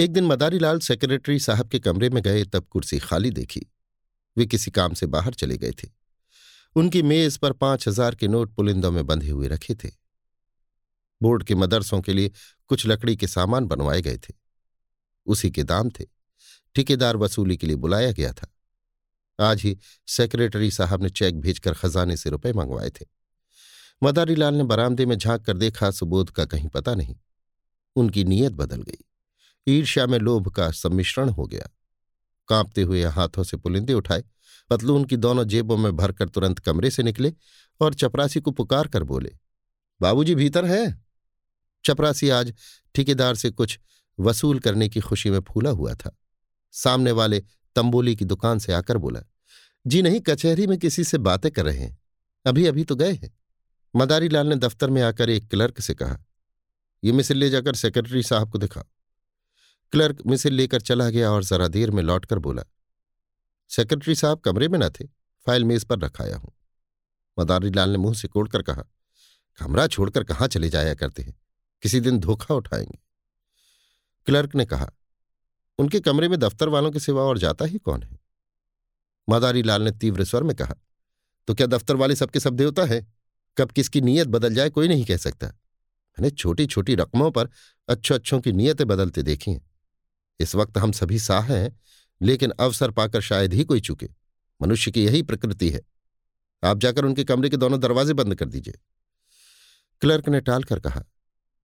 एक 0.00 0.12
दिन 0.12 0.24
मदारी 0.24 0.58
लाल 0.58 0.78
सेक्रेटरी 0.78 1.38
साहब 1.38 1.68
के 1.68 1.78
कमरे 1.78 2.10
में 2.10 2.22
गए, 2.22 2.44
तब 2.44 2.66
कुर्सी 2.70 2.98
खाली 2.98 3.30
देखी। 3.30 3.60
वे 4.36 4.46
किसी 4.46 4.70
काम 4.70 4.94
से 4.94 5.06
बाहर 5.06 5.34
चले 5.34 5.56
गए 5.56 5.70
थे। 5.70 5.88
उनकी 6.76 7.02
मेज 7.02 7.36
पर 7.36 7.52
पाँच 7.52 7.88
हज़ार 7.88 8.14
के 8.14 8.28
नोट 8.28 8.54
पुलिंदों 8.54 8.90
में 8.90 9.06
बंधे 9.06 9.30
हुए 9.30 9.48
रखे 9.48 9.74
थे। 9.74 9.88
बोर्ड 11.22 11.44
के 11.44 11.54
मदरसों 11.54 12.00
के 12.00 12.12
लिए 12.12 12.30
कुछ 12.66 12.86
लकड़ी 12.86 13.16
के 13.16 13.26
सामान 13.26 13.66
बनवाए 13.66 14.00
गए 14.02 14.16
थे। 14.16 14.34
उसी 15.26 15.50
के 15.50 15.62
दाम 15.62 15.90
थे। 15.90 16.04
ठेकेदार 16.74 17.16
वसूली 17.16 17.56
के 17.56 17.66
लिए 17.66 17.76
बुलाया 17.76 18.12
गया 18.12 18.32
था। 18.32 18.54
आज 19.40 19.62
ही 19.62 19.78
सेक्रेटरी 20.06 20.70
साहब 20.70 21.02
ने 21.02 21.10
चेक 21.10 21.40
भेजकर 21.40 21.74
खजाने 21.74 22.16
से 22.16 22.30
रुपए 22.30 22.52
मंगवाए 22.52 22.90
थे। 22.90 23.06
मदारी 24.02 24.34
लाल 24.34 24.54
ने 24.54 24.64
बरामदे 24.64 25.06
में 25.06 25.18
झाँक 25.18 25.44
कर 25.44 25.56
देखा, 25.56 25.90
सुबोध 25.90 26.30
का 26.30 26.44
कहीं 26.44 26.68
पता 26.68 26.94
नहीं। 26.94 27.16
उनकी 27.96 28.24
नीयत 28.24 28.52
बदल 28.52 28.82
गई। 28.82 29.04
ईर्ष्या 29.70 30.06
में 30.06 30.18
लोभ 30.18 30.48
का 30.48 30.70
सम्मिश्रण 30.70 31.28
हो 31.28 31.46
गया। 31.46 31.68
कांपते 32.48 32.82
हुए 32.82 33.04
हाथों 33.04 33.42
से 33.42 33.56
पुलिंदे 33.56 33.94
उठाए। 33.94 34.22
पतलून 34.70 35.04
की 35.04 35.16
दोनों 35.16 35.44
जेबों 35.44 35.76
में 35.76 35.96
भरकर 35.96 36.28
तुरंत 36.28 36.58
कमरे 36.58 36.90
से 36.90 37.02
निकले 37.02 37.32
और 37.80 37.94
चपरासी 37.94 38.40
को 38.40 38.50
पुकार 38.50 38.88
कर 38.88 39.02
बोले, 39.02 39.32
बाबूजी 40.00 40.34
भीतर 40.34 40.64
हैं? 40.64 41.04
चपरासी 41.84 42.28
आज 42.28 42.52
ठेकेदार 42.94 43.34
से 43.34 43.50
कुछ 43.50 43.78
वसूल 44.18 44.58
करने 44.58 44.88
की 44.88 45.00
खुशी 45.00 45.30
में 45.30 45.40
फूला 45.40 45.70
हुआ 45.70 45.94
था। 45.94 46.16
सामने 46.74 47.12
वाले 47.12 47.40
तंबोली 47.76 48.16
की 48.16 48.24
दुकान 48.24 48.58
से 48.58 48.72
आकर 48.72 48.98
बोला, 48.98 49.22
जी 49.86 50.02
नहीं, 50.02 50.20
कचहरी 50.20 50.66
में 50.66 50.78
किसी 50.78 51.04
से 51.04 51.18
बातें 51.18 51.50
कर 51.52 51.64
रहे 51.64 51.78
हैं। 51.78 51.98
अभी 52.46 52.66
अभी 52.66 52.84
तो 52.84 52.96
गए 52.96 53.12
हैं। 53.12 53.30
मदारी 53.94 54.28
लाल 54.28 54.46
ने 54.46 54.56
दफ्तर 54.56 54.90
में 54.90 55.02
आकर 55.02 55.30
एक 55.30 55.48
क्लर्क 55.48 55.80
से 55.80 55.94
कहा, 55.94 56.18
ये 57.04 57.12
मिसिल 57.12 57.38
ले 57.38 57.50
जाकर 57.50 57.74
सेक्रेटरी 57.74 58.22
साहब 58.22 58.50
को 58.52 58.58
दिखाओ। 58.58 58.84
क्लर्क 59.92 60.18
मिसिल 60.26 60.54
लेकर 60.54 60.80
चला 60.80 61.08
गया 61.10 61.30
और 61.30 61.44
जरा 61.44 61.68
देर 61.68 61.90
में 61.90 62.02
लौटकर 62.02 62.38
बोला, 62.38 62.62
सेक्रेटरी 63.70 64.14
साहब 64.14 64.40
कमरे 64.40 64.68
में 64.68 64.78
न 64.78 64.88
थे, 64.90 65.04
फ़ाइल 65.46 65.64
मेज 65.64 65.84
पर 65.84 65.98
रखाया 65.98 66.36
हूँ। 66.36 66.52
मदारी 67.38 67.70
लाल 67.70 67.90
ने 67.90 67.98
मुँह 67.98 68.14
से 68.14 68.28
कोड़कर 68.28 68.62
कहा, 68.62 68.82
कमरा 69.58 69.86
छोड़कर 69.86 70.24
कहाँ 70.24 70.48
चले 70.48 70.68
जाया 70.68 70.94
करते 70.94 71.22
हैं? 71.22 71.34
किसी 71.82 72.00
दिन 72.00 72.18
धोखा 72.18 72.54
उठाएँगे। 72.54 72.98
क्लर्क 74.26 74.54
ने 74.54 74.64
कहा, 74.64 74.90
उनके 75.78 76.00
कमरे 76.00 76.28
में 76.28 76.38
दफ्तर 76.38 76.68
वालों 76.68 76.90
के 76.90 77.00
सिवा 77.00 77.22
और 77.22 77.38
जाता 77.38 77.64
ही 77.64 77.78
कौन 77.78 78.02
है? 78.02 78.18
मदारी 79.30 79.62
लाल 79.62 79.82
ने 79.82 79.90
तीव्र 79.90 80.24
स्वर 80.24 80.42
में 80.42 80.54
कहा 80.56 80.74
तो 81.48 81.54
क्या 81.54 81.66
दफ्तर 81.66 81.96
वाले 81.96 82.16
सबके 82.16 82.40
सब 82.40 82.54
देवता 82.54 82.84
है? 82.84 83.06
कब 83.58 83.70
किसकी 83.70 84.00
नीयत 84.00 84.28
बदल 84.28 84.54
जाए 84.54 84.70
कोई 84.70 84.88
नहीं 84.88 85.04
कह 85.04 85.16
सकता। 85.16 85.46
मैंने 85.46 86.30
छोटी 86.30 86.66
छोटी 86.66 86.94
रकमों 86.94 87.30
पर 87.30 87.48
अच्छों 87.88 88.14
अच्छों 88.14 88.40
की 88.40 88.52
नीयतें 88.52 88.86
बदलते 88.86 89.22
देखी 89.22 89.50
हैं। 89.50 89.69
इस 90.40 90.54
वक्त 90.54 90.78
हम 90.78 90.92
सभी 90.92 91.18
साह 91.18 91.42
हैं, 91.42 91.80
लेकिन 92.22 92.50
अवसर 92.50 92.90
पाकर 92.90 93.20
शायद 93.20 93.54
ही 93.54 93.64
कोई 93.64 93.80
चुके। 93.80 94.08
मनुष्य 94.62 94.90
की 94.90 95.04
यही 95.04 95.22
प्रकृति 95.22 95.70
है। 95.70 95.80
आप 96.64 96.78
जाकर 96.78 97.04
उनके 97.04 97.24
कमरे 97.24 97.48
के 97.48 97.56
दोनों 97.56 97.80
दरवाजे 97.80 98.12
बंद 98.12 98.34
कर 98.34 98.48
दीजिए। 98.48 98.78
क्लर्क 100.00 100.28
ने 100.28 100.40
टालकर 100.40 100.80
कहा, 100.80 101.04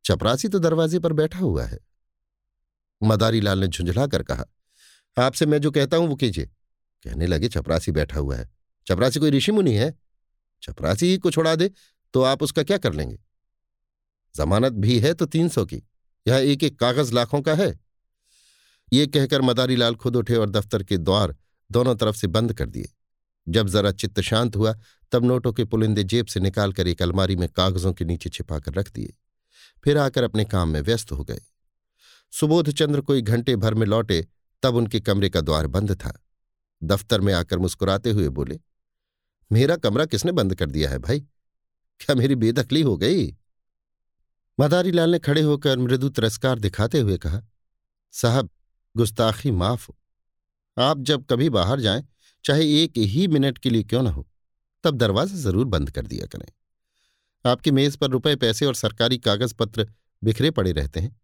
चपरासी 0.04 0.49
तो 0.49 0.59
दरवाजे 0.59 0.99
पर 0.99 1.12
बैठा 1.12 1.38
हुआ 1.38 1.64
है। 1.64 1.78
मदारी 3.02 3.40
लाल 3.40 3.59
ने 3.59 3.66
झुंझला 3.66 4.06
कर 4.06 4.23
कहा, 4.23 4.45
आपसे 5.16 5.47
मैं 5.47 5.59
जो 5.59 5.71
कहता 5.71 5.97
हूँ 5.97 6.09
वो 6.09 6.16
कीजिए। 6.16 6.47
कहने 7.04 7.26
लगे, 7.26 7.49
चपरासी 7.49 7.92
बैठा 7.92 8.21
हुआ 8.21 8.37
है। 8.37 8.50
चपरासी 8.87 9.21
कोई 9.21 9.30
ऋषि 9.30 9.52
मुनि 9.52 9.75
है? 9.75 9.95
चपरासी 10.62 11.06
ही 11.06 11.18
कुछ 11.18 11.38
उड़ा 11.38 11.54
दे 11.54 11.71
तो 12.14 12.23
आप 12.23 12.42
उसका 12.42 12.62
क्या 12.62 12.78
कर 12.78 12.92
लेंगे? 12.92 13.18
जमानत 14.35 14.73
भी 14.73 14.99
है 15.00 15.14
तो 15.14 15.26
तीन 15.26 15.49
सौ 15.49 15.64
की। 15.64 15.83
यह 16.26 16.37
एक 16.37 16.64
एक 16.64 16.78
कागज़ 16.78 17.12
लाखों 17.12 17.42
का 17.42 17.54
है। 17.54 17.86
ये 18.93 19.07
कहकर 19.07 19.43
मदारी 19.43 19.76
लाल 19.76 19.95
खुद 19.95 20.16
उठे 20.16 20.37
और 20.37 20.50
दफ्तर 20.50 20.83
के 20.83 20.97
द्वार 20.97 21.37
दोनों 21.73 21.95
तरफ़ 21.97 22.16
से 22.16 22.26
बंद 22.26 22.52
कर 22.52 22.66
दिए। 22.66 22.93
जब 23.49 23.69
जरा 23.69 23.93
चित्त 23.93 24.21
शांत 24.21 24.57
हुआ, 24.57 24.75
तब 25.12 25.25
नोटों 25.25 25.52
के 25.52 25.64
पुलिंदे 25.64 26.05
जेब 26.05 26.26
से 26.26 26.40
निकालकर 26.40 26.87
एक 26.88 27.02
अलमारी 27.02 27.37
में 27.37 27.49
कागजों 27.49 27.93
के 27.93 28.05
नीचे 28.05 28.31
छिपाकर 28.31 28.75
रख 28.75 28.93
दिए। 28.93 29.14
फिर 29.85 29.99
आकर 29.99 30.23
अपने 30.23 30.45
काम 30.45 30.69
में 30.69 30.81
व्यस्त 30.81 31.12
हो 31.12 31.25
गए। 31.25 31.40
सुबोध 32.33 32.71
चंद्र 32.71 33.00
कोई 33.00 33.23
घंटे 33.23 33.57
भर 33.57 33.75
में 33.75 33.87
लौटे, 33.87 34.26
तब 34.62 34.75
उनके 34.75 35.00
कमरे 35.00 35.28
का 35.31 35.40
द्वार 35.40 35.66
बंद 35.66 35.93
था। 35.93 36.23
दफ्तर 36.83 37.21
में 37.21 37.33
आकर 37.35 37.59
मुस्कुराते 37.59 38.11
हुए 38.11 38.28
बोले, 38.28 38.61
मेरा 39.52 39.76
कमरा 39.76 40.05
किसने 40.05 40.33
बंद 40.33 40.55
कर 40.55 40.71
दिया 40.71 40.90
है 40.90 40.99
भाई? 40.99 41.21
क्या 42.00 42.14
मेरी 42.14 42.35
बेदखली 42.35 42.83
हो 42.83 42.97
गई? 42.97 43.37
मदारी 44.61 44.90
लाल 44.90 45.11
ने 45.11 45.19
खड़े 45.19 45.43
होकर 45.43 45.78
मृदु 45.78 46.09
तिरस्कार 46.09 46.59
दिखाते 46.59 47.00
हुए 47.00 47.19
कहा, 47.19 47.43
साहब 48.12 48.50
गुस्ताखी 48.97 49.50
माफ़ 49.50 49.87
हो। 49.88 49.97
आप 50.76 50.99
जब 50.99 51.26
कभी 51.26 51.50
बाहर 51.50 51.81
जाएँ, 51.81 52.09
चाहे 52.45 52.85
एक 52.85 52.93
ही 52.99 53.29
मिनट 53.29 53.59
के 53.59 53.71
लिए 53.71 53.83
क्यों 53.83 54.03
ना 54.03 54.11
हो, 54.11 54.29
तब 54.85 54.97
दरवाज़ा 54.97 55.37
ज़रूर 55.37 55.67
बंद 55.67 55.91
कर 55.91 56.07
दिया 56.07 56.26
करें। 56.26 56.49
आपकी 57.50 57.71
मेज 57.71 57.97
पर 57.97 58.11
रुपए, 58.11 58.37
पैसे 58.37 58.67
और 58.67 58.75
सरकारी 58.75 59.19
कागज़ 59.19 59.55
पत्र 59.55 59.93
बिखरे 60.25 60.50
पड़े 60.50 60.73
रहते 60.73 61.00
हैं। 61.00 61.21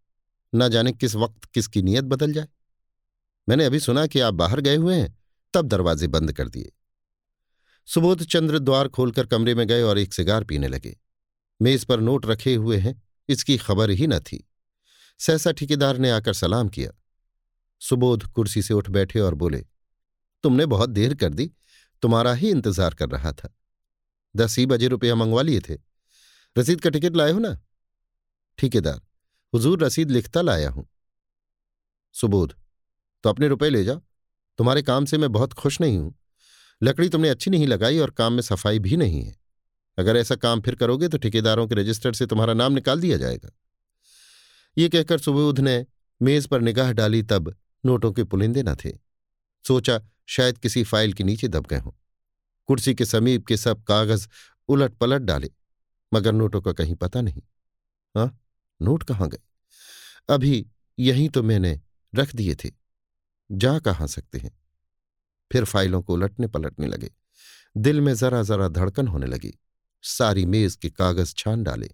न 0.55 0.69
जाने 0.69 0.93
किस 0.93 1.14
वक्त 1.14 1.45
किसकी 1.45 1.83
नीयत 1.83 2.05
बदल 2.05 2.33
जाए। 2.33 2.49
मैंने 3.49 3.64
अभी 3.64 3.81
सुना 3.81 4.07
कि 4.07 4.21
आप 4.21 4.35
बाहर 4.35 4.61
गए 4.61 4.76
हुए 4.76 4.95
हैं, 4.95 5.19
तब 5.55 5.67
दरवाजे 5.67 6.07
बंद 6.07 6.33
कर 6.33 6.49
दिए। 6.49 6.73
सुबोध 7.87 8.23
चंद्र 8.23 8.59
द्वार 8.59 8.88
खोलकर 8.88 9.26
कमरे 9.26 9.55
में 9.55 9.67
गए 9.69 9.83
और 9.83 9.99
एक 9.99 10.14
सिगार 10.14 10.45
पीने 10.45 10.69
लगे। 10.69 10.97
मेज 11.62 11.85
पर 11.85 12.00
नोट 12.00 12.26
रखे 12.26 12.55
हुए 12.55 12.76
हैं, 12.76 13.02
इसकी 13.29 13.57
खबर 13.57 13.91
ही 13.91 14.07
न 14.07 14.19
थी। 14.19 14.49
सहसा 15.19 15.52
ठेकेदार 15.52 15.99
ने 15.99 16.11
आकर 16.11 16.33
सलाम 16.33 16.69
किया। 16.69 16.91
सुबोध 17.83 18.25
कुर्सी 18.25 18.62
से 18.62 18.75
उठ 18.75 18.89
बैठे 18.91 19.21
और 19.21 19.35
बोले, 19.35 19.65
तुमने 20.45 20.67
बहुत 20.67 20.91
देर 20.91 21.15
कर 21.15 21.29
दी, 21.29 21.51
तुम्हारा 22.03 22.33
ही 22.33 22.51
इंतज़ार 22.51 22.95
कर 22.95 23.09
रहा 23.09 23.33
था। 23.33 23.55
दस 24.35 24.59
ही 24.59 24.67
बजे 24.67 24.89
रुपया 24.89 25.15
मंगवा 25.15 25.43
लिए 25.43 25.61
थे। 25.61 25.75
रसीद 26.57 26.81
का 26.81 26.91
टिकट 26.91 27.17
लाए 27.17 27.33
हो 27.33 27.39
ना? 27.39 27.59
ठेकेदार, 28.59 29.01
हुजूर 29.53 29.85
रसीद 29.85 30.11
लिखता 30.11 30.43
लाया 30.43 30.71
हूँ। 30.71 30.87
सुबोध 32.15 32.55
तो 33.25 33.29
अपने 33.29 33.49
रुपए 33.49 33.69
ले 33.71 33.85
जाओ। 33.85 34.01
तुम्हारे 34.59 34.83
काम 34.83 35.05
से 35.05 35.19
मैं 35.19 35.31
बहुत 35.33 35.53
खुश 35.53 35.81
नहीं 35.81 35.99
हूँ। 35.99 36.15
लकड़ी 36.83 37.09
तुमने 37.09 37.29
अच्छी 37.29 37.51
नहीं 37.51 37.67
लगाई 37.67 37.99
और 37.99 38.11
काम 38.11 38.33
में 38.33 38.43
सफ़ाई 38.43 38.79
भी 38.79 38.97
नहीं 38.97 39.23
है। 39.23 39.35
अगर 39.99 40.17
ऐसा 40.17 40.35
काम 40.35 40.61
फिर 40.61 40.75
करोगे 40.75 41.09
तो 41.09 41.19
ठेकेदारों 41.19 41.67
के 41.67 41.75
रजिस्टर 41.75 42.12
से 42.12 42.27
तुम्हारा 42.27 42.55
नाम 42.55 42.73
निकाल 42.73 43.01
दिया 43.01 43.17
जाएगा। 43.17 43.51
ये 44.77 44.89
कहकर 44.89 45.19
सुबोध 45.19 45.61
ने 45.61 45.85
मेज 46.21 46.47
पर 46.47 46.61
निगाह 46.61 46.93
डाली 46.93 47.23
तब 47.23 47.55
नोटों 47.87 48.12
के 48.12 48.25
पुलिंदे 48.25 48.62
न 48.62 48.75
थे। 48.75 48.93
सोचा 49.67 50.01
शायद 50.27 50.59
किसी 50.59 50.85
फ़ाइल 50.85 51.12
के 51.12 51.25
नीचे 51.25 51.49
दब 51.49 51.67
गए 51.67 51.79
हों। 51.79 51.93
कुर्सी 52.67 52.95
के 52.95 53.05
समीप 53.05 53.47
के 53.47 53.57
सब 53.57 53.85
कागज़ 53.85 54.29
उलट 54.69 54.95
पलट 54.95 55.23
डाले, 55.23 55.51
मगर 56.15 56.33
नोटों 56.33 56.61
का 56.61 56.73
कहीं 56.73 56.95
पता 56.95 57.21
नहीं। 57.21 57.43
हाँ 58.17 58.41
नोट 58.83 59.03
कहाँ 59.03 59.29
गए? 59.29 59.41
अभी 60.31 60.67
यहीं 60.99 61.29
तो 61.29 61.43
मैंने 61.43 61.81
रख 62.15 62.37
दिए 62.37 62.55
थे। 62.55 62.71
जा 63.53 63.79
कहाँ 63.79 64.07
सकते 64.07 64.39
हैं? 64.39 64.59
फिर 65.53 65.65
फाइलों 65.65 66.03
को 66.03 66.12
उलटने 66.12 66.47
पलटने 66.47 66.87
लगे। 66.87 67.11
दिल 67.77 68.01
में 68.01 68.15
जरा 68.15 68.43
जरा 68.43 68.69
धड़कन 68.69 69.09
होने 69.09 69.27
लगी। 69.27 69.59
सारी 70.03 70.47
मेज 70.47 70.77
के 70.77 70.91
कागज़ 70.91 71.35
छान 71.35 71.62
डाले। 71.62 71.91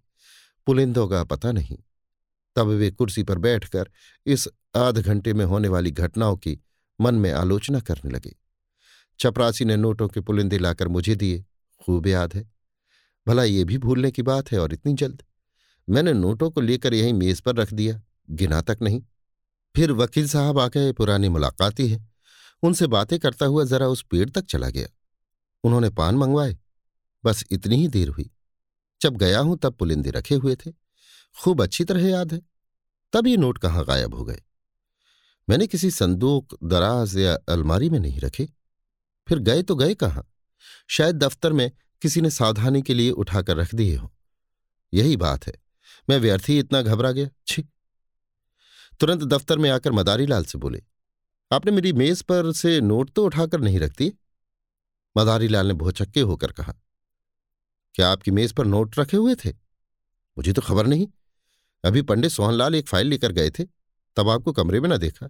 पुलिंदों 0.66 1.08
का 1.08 1.24
पता 1.24 1.52
नहीं। 1.52 1.78
तब 2.56 2.66
वे 2.66 2.90
कुर्सी 2.90 3.22
पर 3.22 3.38
बैठकर 3.38 3.90
इस 4.26 4.48
आध 4.76 4.98
घंटे 4.98 5.34
में 5.34 5.44
होने 5.44 5.68
वाली 5.68 5.90
घटनाओं 5.90 6.36
की 6.36 6.60
मन 7.00 7.14
में 7.14 7.32
आलोचना 7.32 7.80
करने 7.80 8.10
लगे। 8.10 8.36
चपरासी 9.20 9.64
ने 9.64 9.76
नोटों 9.76 10.08
के 10.08 10.20
पुलिंदे 10.20 10.58
लाकर 10.58 10.88
मुझे 10.88 11.14
दिए। 11.14 11.44
खूब 11.80 12.06
याद 12.06 12.34
है। 12.34 12.50
भला 13.26 13.44
ये 13.44 13.64
भी 13.64 13.78
भूलने 13.78 14.10
की 14.10 14.22
बात 14.22 14.52
है 14.52 14.58
और 14.58 14.72
इतनी 14.72 14.94
जल्द? 14.94 15.22
मैंने 15.88 16.12
नोटों 16.12 16.50
को 16.50 16.60
लेकर 16.60 16.94
यहीं 16.94 17.12
मेज 17.12 17.40
पर 17.40 17.54
रख 17.56 17.72
दिया। 17.72 18.02
गिना 18.30 18.60
तक 18.60 18.78
नहीं। 18.82 19.02
फिर 19.76 19.92
वकील 19.92 20.28
साहब 20.28 20.58
आ 20.58 20.68
गए, 20.68 20.92
पुरानी 20.92 21.28
मुलाकाती 21.28 21.88
है। 21.88 22.08
उनसे 22.62 22.86
बातें 22.86 23.18
करता 23.18 23.46
हुआ 23.46 23.64
जरा 23.64 23.86
उस 23.86 24.02
पेड़ 24.02 24.30
तक 24.30 24.44
चला 24.44 24.70
गया। 24.70 24.88
उन्होंने 25.64 25.90
पान 25.90 26.14
मंगवाए। 26.14 26.58
बस 27.24 27.44
इतनी 27.50 27.76
ही 27.76 27.88
देर 27.88 28.08
हुई। 28.08 28.30
जब 29.02 29.16
गया 29.16 29.40
हूँ 29.40 29.58
तब 29.58 29.72
पुलिंदे 29.74 30.10
रखे 30.10 30.34
हुए 30.34 30.56
थे। 30.56 30.72
खूब 31.42 31.62
अच्छी 31.62 31.84
तरह 31.84 32.08
याद 32.08 32.32
है। 32.32 32.42
तब 33.12 33.26
ये 33.26 33.36
नोट 33.36 33.58
कहाँ 33.58 33.84
गायब 33.84 34.14
हो 34.14 34.24
गए। 34.24 34.42
मैंने 35.48 35.66
किसी 35.66 35.90
संदूक, 35.90 36.56
दराज 36.64 37.16
या 37.16 37.34
अलमारी 37.48 37.90
में 37.90 37.98
नहीं 38.00 38.20
रखे। 38.20 38.48
फिर 39.28 39.38
गए 39.38 39.62
तो 39.62 39.76
गए 39.76 39.94
कहाँ? 39.94 40.26
शायद 40.88 41.16
दफ्तर 41.16 41.52
में 41.52 41.70
किसी 42.02 42.20
ने 42.20 42.30
सावधानी 42.30 42.82
के 42.82 42.94
लिए 42.94 43.10
उठाकर 43.12 43.56
रख 43.56 43.74
दिए 43.74 43.96
हो। 43.96 44.12
यही 44.92 45.16
बात 45.16 45.46
है। 45.46 45.54
मैं 46.08 46.18
व्यर्थ 46.18 46.50
इतना 46.50 46.82
घबरा 46.82 47.12
गया। 47.12 47.28
छी। 47.46 47.62
तुरंत 49.00 49.22
दफ्तर 49.24 49.58
में 49.58 49.68
आकर 49.70 49.92
मदारी 49.92 50.26
लाल 50.26 50.44
से 50.44 50.58
बोले, 50.58 50.82
आपने 51.50 51.72
मेरी 51.72 51.92
मेज 51.92 52.22
पर 52.22 52.52
से 52.52 52.80
नोट 52.80 53.10
तो 53.10 53.24
उठाकर 53.26 53.60
नहीं 53.60 53.78
रखती 53.80 54.12
मदारी 55.16 55.48
लाल 55.48 55.66
ने 55.66 55.74
भोचक्के 55.74 56.20
होकर 56.20 56.52
कहा, 56.52 56.74
क्या 57.94 58.10
आपकी 58.10 58.30
मेज 58.30 58.52
पर 58.52 58.66
नोट 58.66 58.98
रखे 58.98 59.16
हुए 59.16 59.34
थे? 59.34 59.50
मुझे 60.36 60.52
तो 60.52 60.62
खबर 60.62 60.86
नहीं। 60.86 61.06
अभी 61.84 62.02
पंडित 62.02 62.30
सोहनलाल 62.30 62.74
एक 62.74 62.88
फ़ाइल 62.88 63.06
लेकर 63.06 63.32
गए 63.32 63.50
थे। 63.50 63.64
तब 64.18 64.28
आपको 64.28 64.52
कमरे 64.52 64.80
में 64.80 64.88
ना 64.88 64.96
देखा। 64.96 65.28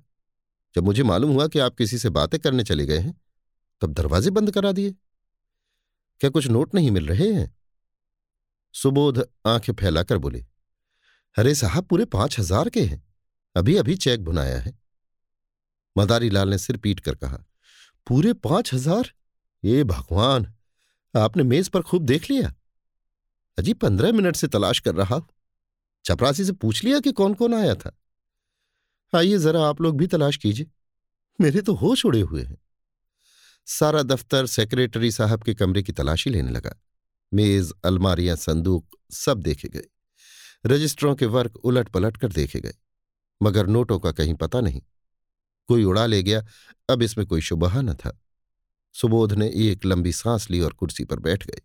जब 0.75 0.85
मुझे 0.85 1.02
मालूम 1.02 1.30
हुआ 1.30 1.47
कि 1.47 1.59
आप 1.59 1.75
किसी 1.75 1.99
से 1.99 2.11
बातें 2.11 2.38
करने 2.40 2.64
चले 2.64 2.87
गए 2.87 2.99
हैं, 2.99 3.14
तब 3.83 3.92
दरवाजे 3.92 4.30
बंद 4.30 4.50
करा 4.50 4.73
दिए। 4.73 4.95
क्या 6.21 6.30
कुछ 6.30 6.47
नोट 6.47 6.75
नहीं 6.75 6.90
मिल 6.90 7.07
रहे 7.07 7.33
हैं? 7.33 7.54
सुबोध 8.75 9.23
आँखें 9.47 9.73
फैलाकर 9.73 10.18
बोले, 10.18 10.45
अरे 11.37 11.54
साहब, 11.54 11.85
पूरे 11.85 12.04
पाँच 12.07 12.38
हज़ार 12.38 12.68
के 12.68 12.83
हैं। 12.83 13.02
अभी 13.57 13.76
अभी 13.76 13.97
चेक 13.97 14.25
बुनाया 14.25 14.59
है। 14.59 14.73
मदारी 15.97 16.30
लाल 16.30 16.49
ने 16.49 16.59
सिर 16.59 16.76
पीट 16.76 17.00
कर 17.00 17.14
कहा, 17.14 17.38
पूरे 18.07 18.33
पाँच 18.35 18.75
हज़ार? 18.75 19.12
ये 19.62 19.85
भगवान! 19.85 20.47
आपने 21.14 21.42
मेज 21.42 21.68
पर 21.68 21.83
खूब 21.83 22.04
देख 22.04 22.30
लिया। 22.30 22.52
अजी, 23.59 23.73
पंद्रह 23.75 24.12
मिनट 24.12 24.37
से 24.37 24.49
तलाश 24.49 24.80
कर 24.80 24.95
रहा 24.95 25.21
चपरासी 26.04 26.45
से 26.45 26.52
पूछ 26.54 26.85
लिया 26.85 27.00
कि 27.00 27.12
कौन 27.12 27.35
कौन 27.35 27.54
आया 27.54 27.75
था? 27.75 27.98
आइए 29.15 29.38
जरा 29.38 29.65
आप 29.69 29.81
लोग 29.81 29.97
भी 29.97 30.07
तलाश 30.07 30.37
कीजिए। 30.37 30.67
मेरे 31.41 31.61
तो 31.61 31.75
होश 31.75 32.07
उड़े 32.07 32.21
हुए 32.21 32.43
हैं। 32.43 32.59
सारा 33.67 34.03
दफ्तर 34.03 34.47
सेक्रेटरी 34.47 35.11
साहब 35.11 35.43
के 35.43 35.55
कमरे 35.55 35.83
की 35.83 35.93
तलाशी 35.93 36.31
लेने 36.31 36.50
लगा। 36.50 36.75
मेज, 37.35 37.73
अलमारियाँ, 37.85 38.37
संदूक 38.37 38.97
सब 39.11 39.43
देखे 39.43 39.69
गए। 39.69 39.85
रजिस्टरों 40.67 41.15
के 41.15 41.27
वर्क 41.27 41.57
उलट 41.57 41.88
पलट 41.88 42.17
कर 42.17 42.29
देखे 42.29 42.61
गए। 42.61 42.75
मगर 43.43 43.67
नोटों 43.67 43.99
का 43.99 44.12
कहीं 44.12 44.35
पता 44.35 44.61
नहीं। 44.61 44.83
कोई 45.69 45.85
उड़ा 45.85 46.07
ले 46.07 46.23
गया, 46.23 46.47
अब 46.91 47.03
इसमें 47.03 47.27
कोई 47.27 47.41
शुबहा 47.41 47.83
न 47.83 47.95
था। 47.95 48.21
सुबोध 48.93 49.33
ने 49.33 49.53
एक 49.55 49.85
लंबी 49.85 50.12
सांस 50.12 50.50
ली 50.50 50.61
और 50.61 50.73
कुर्सी 50.73 51.05
पर 51.05 51.19
बैठ 51.19 51.47
गए। 51.47 51.61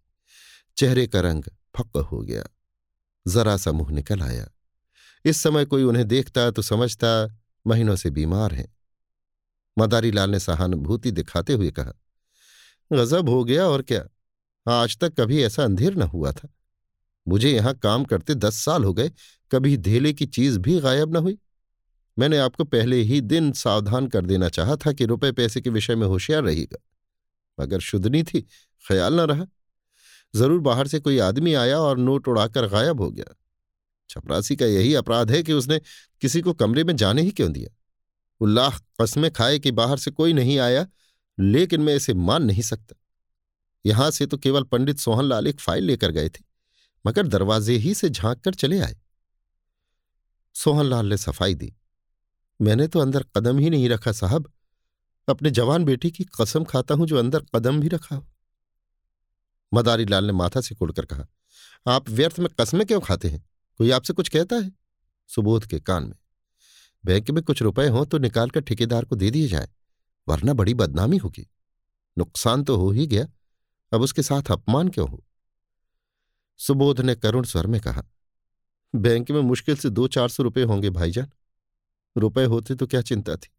चेहरे 0.77 1.07
का 1.07 1.19
रंग 1.19 1.43
फक्क 1.77 1.97
हो 1.97 2.21
गया। 2.21 2.43
जरा 3.27 3.57
सा 3.57 3.71
मुँह 3.71 3.91
निकल 3.91 4.21
आया। 4.21 4.49
इस 5.25 5.41
समय 5.43 5.65
कोई 5.65 5.83
उन्हें 5.83 6.07
देखता 6.07 6.49
तो 6.51 6.61
समझता, 6.61 7.39
महीनों 7.65 7.95
से 7.95 8.09
बीमार 8.09 8.53
हैं। 8.53 8.67
मदारी 9.77 10.11
लाल 10.11 10.29
ने 10.29 10.39
सहानुभूति 10.39 11.11
दिखाते 11.11 11.53
हुए 11.53 11.69
कहा, 11.71 11.93
गजब 12.91 13.29
हो 13.29 13.43
गया 13.43 13.65
और 13.65 13.81
क्या? 13.81 14.03
आज 14.65 14.97
तक 14.97 15.13
कभी 15.19 15.41
ऐसा 15.43 15.63
अंधेर 15.63 15.95
न 15.95 16.01
हुआ 16.03 16.31
था। 16.31 16.49
मुझे 17.27 17.51
यहाँ 17.51 17.73
काम 17.73 18.03
करते 18.03 18.35
दस 18.35 18.55
साल 18.55 18.83
हो 18.83 18.93
गए, 18.93 19.11
कभी 19.51 19.75
धेले 19.77 20.13
की 20.13 20.25
चीज़ 20.27 20.59
भी 20.59 20.79
गायब 20.79 21.13
न 21.13 21.17
हुई। 21.17 21.37
मैंने 22.17 22.37
आपको 22.37 22.63
पहले 22.63 23.01
ही 23.01 23.19
दिन 23.21 23.51
सावधान 23.51 24.07
कर 24.07 24.25
देना 24.25 24.49
चाहा 24.49 24.75
था 24.75 24.91
कि 24.91 25.05
रुपए 25.05 25.31
पैसे 25.31 25.61
के 25.61 25.69
विषय 25.69 25.95
में 25.95 26.05
होशियार 26.07 26.43
रहेगा 26.43 26.77
मगर 27.57 27.79
शुद्धनी 27.79 28.23
थी, 28.23 28.41
ख्याल 28.85 29.13
न 29.15 29.19
रहा। 29.21 29.45
ज़रूर 30.33 30.59
बाहर 30.59 30.87
से 30.87 30.99
कोई 30.99 31.17
आदमी 31.19 31.53
आया 31.53 31.79
और 31.79 31.97
नोट 31.97 32.27
उड़ाकर 32.27 32.67
गायब 32.67 33.01
हो 33.01 33.09
गया। 33.11 33.33
चपरासी 34.09 34.55
का 34.55 34.65
यही 34.65 34.93
अपराध 34.95 35.31
है 35.31 35.41
कि 35.43 35.53
उसने 35.53 35.79
किसी 36.21 36.41
को 36.41 36.53
कमरे 36.53 36.83
में 36.83 36.95
जाने 36.95 37.21
ही 37.21 37.31
क्यों 37.31 37.51
दिया? 37.53 37.75
उल्लाह 38.41 38.77
कस्में 39.01 39.29
खाए 39.31 39.59
कि 39.59 39.71
बाहर 39.71 39.97
से 39.97 40.11
कोई 40.11 40.33
नहीं 40.33 40.57
आया, 40.59 40.85
लेकिन 41.37 41.81
मैं 41.81 41.95
इसे 41.95 42.13
मान 42.13 42.43
नहीं 42.43 42.61
सकता। 42.61 42.95
यहाँ 43.85 44.09
से 44.11 44.25
तो 44.25 44.37
केवल 44.37 44.63
पंडित 44.63 44.99
सोहनलाल 44.99 45.47
एक 45.47 45.59
फ़ाइल 45.59 45.83
लेकर 45.83 46.11
गए 46.11 46.29
थे, 46.29 46.43
मगर 47.05 47.27
दरवाजे 47.27 47.75
ही 47.75 47.93
से 47.93 48.09
झाँक 48.09 48.41
कर 48.41 48.53
चले 48.53 48.79
आए। 48.79 48.95
सोहनलाल 50.55 51.05
ने 51.05 51.17
सफ़ाई 51.17 51.55
दी। 51.55 51.73
मैंने 52.59 52.87
तो 52.87 52.99
अंदर 52.99 53.25
कदम 53.37 53.59
ही 53.59 53.69
नहीं 53.69 53.89
रखा, 53.89 54.11
साहब। 54.11 54.51
अपने 55.27 55.49
जवान 55.51 55.85
बेटी 55.85 56.11
की 56.11 56.23
कसम 56.41 56.63
खाता 56.63 56.95
हूँ 56.95 57.07
जो 57.07 57.17
अंदर 57.17 57.45
कदम 57.55 57.79
भी 57.79 57.87
रखा 57.87 58.15
हो। 58.15 58.25
मदारी 59.71 60.05
लाल 60.05 60.25
ने 60.25 60.33
माथा 60.33 60.61
से 60.61 60.75
कुड़कर 60.75 61.05
कहा, 61.05 61.25
आप 61.85 62.09
व्यर्थ 62.09 62.39
में 62.39 62.47
कस्में 62.59 62.85
क्यों 62.87 62.99
खाते 63.01 63.29
हैं? 63.29 63.43
कोई 63.79 63.91
आपसे 63.91 64.13
कुछ 64.13 64.29
कहता 64.29 64.55
है? 64.55 64.71
सुबोध 65.29 65.65
के 65.65 65.79
कान 65.81 66.03
में। 66.03 66.15
बैंक 67.03 67.29
में 67.31 67.43
कुछ 67.43 67.61
रुपए 67.61 67.87
हों 67.87 68.05
तो 68.05 68.17
निकालकर 68.17 68.61
ठेकेदार 68.61 69.05
को 69.05 69.15
दे 69.15 69.29
दिए 69.31 69.47
जाए, 69.47 69.67
वरना 70.27 70.53
बड़ी 70.53 70.73
बदनामी 70.73 71.17
होगी। 71.17 71.47
नुकसान 72.17 72.63
तो 72.63 72.75
हो 72.77 72.89
ही 72.91 73.07
गया, 73.07 73.27
अब 73.91 74.01
उसके 74.01 74.23
साथ 74.23 74.51
अपमान 74.51 74.89
क्यों 74.89 75.09
हो? 75.09 75.23
सुबोध 76.59 77.01
ने 77.01 77.15
करुण 77.15 77.43
स्वर 77.45 77.67
में 77.67 77.79
कहा, 77.81 78.03
बैंक 78.93 79.31
में 79.31 79.41
मुश्किल 79.41 79.75
से 79.75 79.89
दो 79.89 80.07
चार 80.09 80.29
सौ 80.29 80.43
रुपये 80.43 80.63
होंगे, 80.63 80.89
भाईजान। 80.89 81.29
रुपए 82.15 82.43
होते 82.45 82.75
तो 82.75 82.87
क्या 82.87 83.01
चिंता 83.01 83.35
थी? 83.35 83.49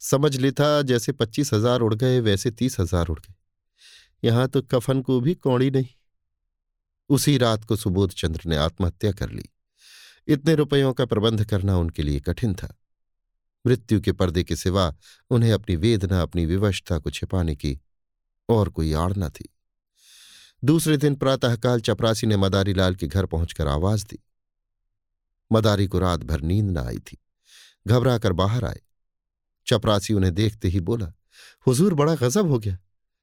समझ 0.00 0.36
लेता 0.36 0.80
जैसे 0.82 1.12
पच्चीस 1.12 1.52
हज़ार 1.54 1.80
उड़ 1.80 1.94
गए, 1.94 2.20
वैसे 2.20 2.50
तीस 2.50 2.78
हज़ार 2.80 3.08
उड़ 3.08 3.18
गए। 3.18 3.34
यहाँ 4.22 4.48
तो 4.48 4.62
कफन 4.64 5.02
को 5.02 5.20
भी 5.20 5.34
कौड़ी 5.36 5.70
नहीं। 5.70 5.86
उसी 7.08 7.38
रात 7.38 7.64
को 7.64 7.76
सुबोध 7.76 8.12
चंद्र 8.12 8.40
ने 8.46 8.56
आत्महत्या 8.56 9.12
कर 9.12 9.30
ली। 9.30 9.44
इतने 10.28 10.54
रुपयों 10.54 10.92
का 10.92 11.04
प्रबंध 11.04 11.44
करना 11.44 11.78
उनके 11.78 12.02
लिए 12.02 12.20
कठिन 12.20 12.54
था। 12.54 12.76
मृत्यु 13.66 14.00
के 14.00 14.12
पर्दे 14.12 14.44
के 14.44 14.56
सिवा 14.56 14.96
उन्हें 15.30 15.52
अपनी 15.52 15.76
वेदना, 15.76 16.22
अपनी 16.22 16.46
विवशता 16.46 16.98
को 16.98 17.10
छिपाने 17.10 17.56
की 17.56 17.80
और 18.48 18.68
कोई 18.68 18.92
आड़ 18.92 19.12
न 19.18 19.28
थी। 19.28 19.48
दूसरे 20.64 20.96
दिन 20.96 21.14
प्रातःकाल 21.14 21.80
चपरासी 21.80 22.26
ने 22.26 22.36
मदारी 22.36 22.74
लाल 22.74 22.94
के 22.94 23.06
घर 23.06 23.26
पहुंचकर 23.26 23.66
आवाज़ 23.66 24.04
दी। 24.04 24.18
मदारी 25.52 25.86
को 25.86 25.98
रात 25.98 26.20
भर 26.20 26.40
नींद 26.40 26.78
न 26.78 26.78
आई 26.78 26.98
थी। 26.98 27.18
घबरा 27.86 28.18
कर 28.18 28.32
बाहर 28.32 28.64
आए। 28.64 28.80
चपरासी 29.66 30.14
उन्हें 30.14 30.34
देखते 30.34 30.68
ही 30.68 30.80
बोला, 30.80 31.12
हुजूर, 31.66 31.94
बड़ा 31.94 32.14
गजब 32.14 32.50
हो 32.50 32.58
गया। 32.58 32.78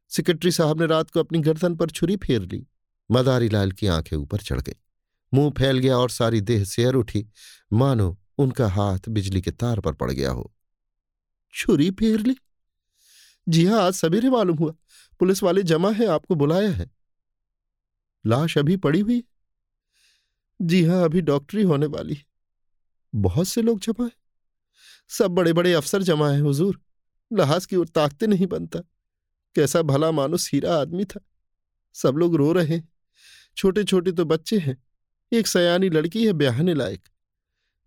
सेक्रेटरी 0.10 0.52
साहब 0.52 0.82
ने 0.82 0.88
रात 0.88 1.10
को 1.10 1.20
अपनी 1.20 1.40
गर्दन 1.40 1.76
पर 1.76 1.90
छुरी 1.90 2.18
फेर 2.18 2.42
ली। 2.42 2.68
मदारी 3.12 3.50
लाल 3.50 3.72
की 3.72 3.88
आँखें 3.88 4.18
ऊपर 4.18 4.38
चढ़ 4.38 4.62
गई। 4.62 4.76
मुँह 5.34 5.54
फैल 5.58 5.78
गया 5.78 5.98
और 5.98 6.10
सारी 6.10 6.42
देह 6.42 6.64
सेर 6.64 6.94
उठी। 6.94 7.28
मानो 7.74 8.20
उनका 8.38 8.68
हाथ 8.68 9.00
बिजली 9.10 9.42
के 9.42 9.52
तार 9.52 9.80
पर 9.80 9.94
पड़ 9.94 10.12
गया 10.12 10.32
हो। 10.32 10.54
छुरी 11.54 11.92
फेर 11.92 12.20
ली? 12.20 12.38
जी 13.50 13.66
हाँ, 13.66 13.82
आज 13.82 13.94
सवेरे 13.94 14.30
मालूम 14.30 14.58
हुआ। 14.58 14.74
पुलिस 15.20 15.44
वाले 15.44 15.64
जमा 15.64 15.92
है, 15.92 16.06
आपको 16.06 16.36
बुलाया 16.36 16.72
है। 16.72 16.92
लाश 18.26 18.58
अभी 18.58 18.78
पड़ी 18.78 19.00
हुई 19.00 19.24
जी 20.62 20.86
हाँ, 20.86 21.04
अभी 21.04 21.22
डॉक्टरी 21.22 21.64
होने 21.64 21.86
वाली 21.86 22.14
है। 22.14 22.26
बहुत 23.16 23.48
से 23.48 23.62
लोग 23.62 23.80
जमा 23.80 24.06
है। 24.06 24.12
सब 25.10 25.32
बड़े 25.32 25.54
बड़े 25.54 25.74
अफसर 25.74 26.04
जमा 26.04 26.30
है, 26.30 26.40
हुजूर। 26.40 26.82
लहाज 27.34 27.66
की 27.66 27.76
ओर 27.76 27.88
ताकते 27.88 28.28
नहीं 28.28 28.48
बनता। 28.48 28.80
कैसा 29.56 29.82
भला 29.82 30.12
मानुस 30.12 30.54
हीरा 30.54 30.76
आदमी 30.76 31.06
था। 31.06 31.20
सब 31.94 32.16
लोग 32.18 32.36
रो 32.36 32.52
रहे 32.52 32.76
हैं। 32.76 32.90
छोटे 33.58 33.84
छोटे 33.84 34.12
तो 34.12 34.26
बच्चे 34.26 34.58
हैं, 34.58 34.78
एक 35.32 35.48
सयानी 35.48 35.90
लड़की 35.90 36.26
है 36.26 36.34
ब्याहने 36.34 36.74
लायक। 36.74 37.02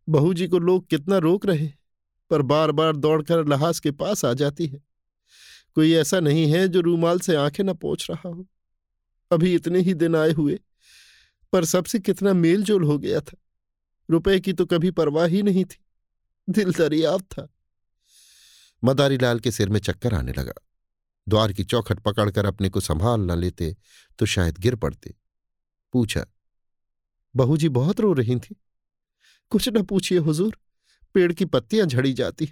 बहू 0.08 0.32
जी 0.34 0.46
को 0.48 0.58
लोग 0.58 0.86
कितना 0.88 1.18
रोक 1.18 1.46
रहे 1.46 1.68
पर 2.30 2.42
बार 2.42 2.72
बार 2.72 2.96
दौड़कर 2.96 3.46
लहाज 3.48 3.80
के 3.80 3.90
पास 3.92 4.24
आ 4.24 4.32
जाती 4.32 4.66
है। 4.66 4.82
कोई 5.76 5.92
ऐसा 5.92 6.20
नहीं 6.20 6.46
है 6.52 6.66
जो 6.68 6.80
रूमाल 6.80 7.18
से 7.18 7.36
आँखें 7.36 7.62
न 7.64 7.74
पहुँच 7.74 8.06
रहा 8.10 8.28
हो। 8.28 8.46
अभी 9.30 9.54
इतने 9.54 9.80
ही 9.80 9.94
दिन 9.94 10.16
आए 10.16 10.32
हुए, 10.32 10.58
पर 11.52 11.64
सबसे 11.64 11.98
कितना 11.98 12.32
मेल 12.32 12.62
जोल 12.62 12.84
हो 12.84 12.98
गया 12.98 13.20
था। 13.20 13.36
रुपए 14.08 14.38
की 14.40 14.52
तो 14.52 14.66
कभी 14.66 14.90
परवाह 14.90 15.26
ही 15.26 15.42
नहीं 15.42 15.64
थी, 15.64 15.84
दिल 16.48 16.72
दरियाव 16.72 17.20
था। 17.20 17.48
मदारी 18.82 19.18
लाल 19.18 19.40
के 19.40 19.50
सिर 19.50 19.68
में 19.68 19.80
चक्कर 19.80 20.14
आने 20.14 20.32
लगा। 20.32 20.54
द्वार 21.26 21.52
की 21.52 21.64
चौखट 21.64 22.00
पकड़कर 22.00 22.46
अपने 22.46 22.68
को 22.68 22.80
संभाल 22.80 23.20
न 23.20 23.38
लेते 23.38 23.76
तो 24.18 24.26
शायद 24.26 24.58
गिर 24.58 24.76
पड़ते। 24.76 25.14
पूछा 25.94 26.24
बहू 27.34 27.56
जी 27.56 27.68
बहुत 27.70 28.00
रो 28.00 28.12
रही 28.12 28.36
थी। 28.36 28.54
कुछ 29.52 29.68
न 29.68 29.82
पूछिए 29.82 30.18
हुजूर, 30.18 30.56
पेड़ 31.14 31.32
की 31.32 31.44
पत्तियाँ 31.44 31.86
झड़ी 31.86 32.12
जाती, 32.12 32.48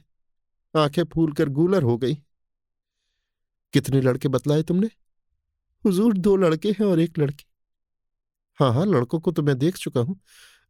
आँखें 0.74 1.04
फूल 1.04 1.32
कर 1.32 1.48
गूलर 1.48 1.82
हो 1.82 1.96
गई। 1.98 2.14
कितने 3.74 4.00
लड़के 4.00 4.28
बतलाए 4.28 4.62
तुमने? 4.62 4.90
हुजूर 5.84 6.16
दो 6.18 6.36
लड़के 6.36 6.70
हैं 6.70 6.86
और 6.86 7.00
एक 7.00 7.18
लड़की। 7.18 7.44
हाँ 8.60 8.72
हाँ 8.74 8.84
लड़कों 8.86 9.20
को 9.20 9.32
तो 9.32 9.42
मैं 9.42 9.58
देख 9.58 9.76
चुका 9.76 10.00
हूँ। 10.00 10.20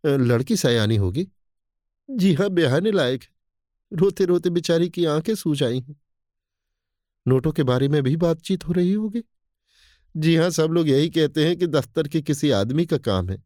लड़की 0.04 0.56
सयानी 0.56 0.96
होगी। 0.96 1.26
जी 2.08 2.32
हाँ 2.34 2.48
ब्याहने 2.50 2.90
लायक 2.90 3.22
है। 3.22 3.28
रोते 3.92 4.24
रोते 4.24 4.50
बेचारी 4.50 4.88
की 4.88 5.04
आँखें 5.04 5.34
सूझ 5.34 5.62
आई 5.62 5.80
हैं। 5.80 5.96
नोटों 7.26 7.52
के 7.52 7.62
बारे 7.62 7.88
में 7.88 8.02
भी 8.02 8.16
बातचीत 8.16 8.64
हो 8.64 8.72
रही 8.72 8.92
होगी। 8.92 9.22
जी 10.14 10.34
हाँ 10.36 10.48
सब 10.50 10.70
लोग 10.70 10.88
यही 10.88 11.08
कहते 11.10 11.44
हैं 11.46 11.56
कि 11.56 11.66
दफ्तर 11.66 12.08
के 12.08 12.20
किसी 12.22 12.50
आदमी 12.50 12.84
का 12.86 12.96
काम 12.98 13.28
है। 13.30 13.42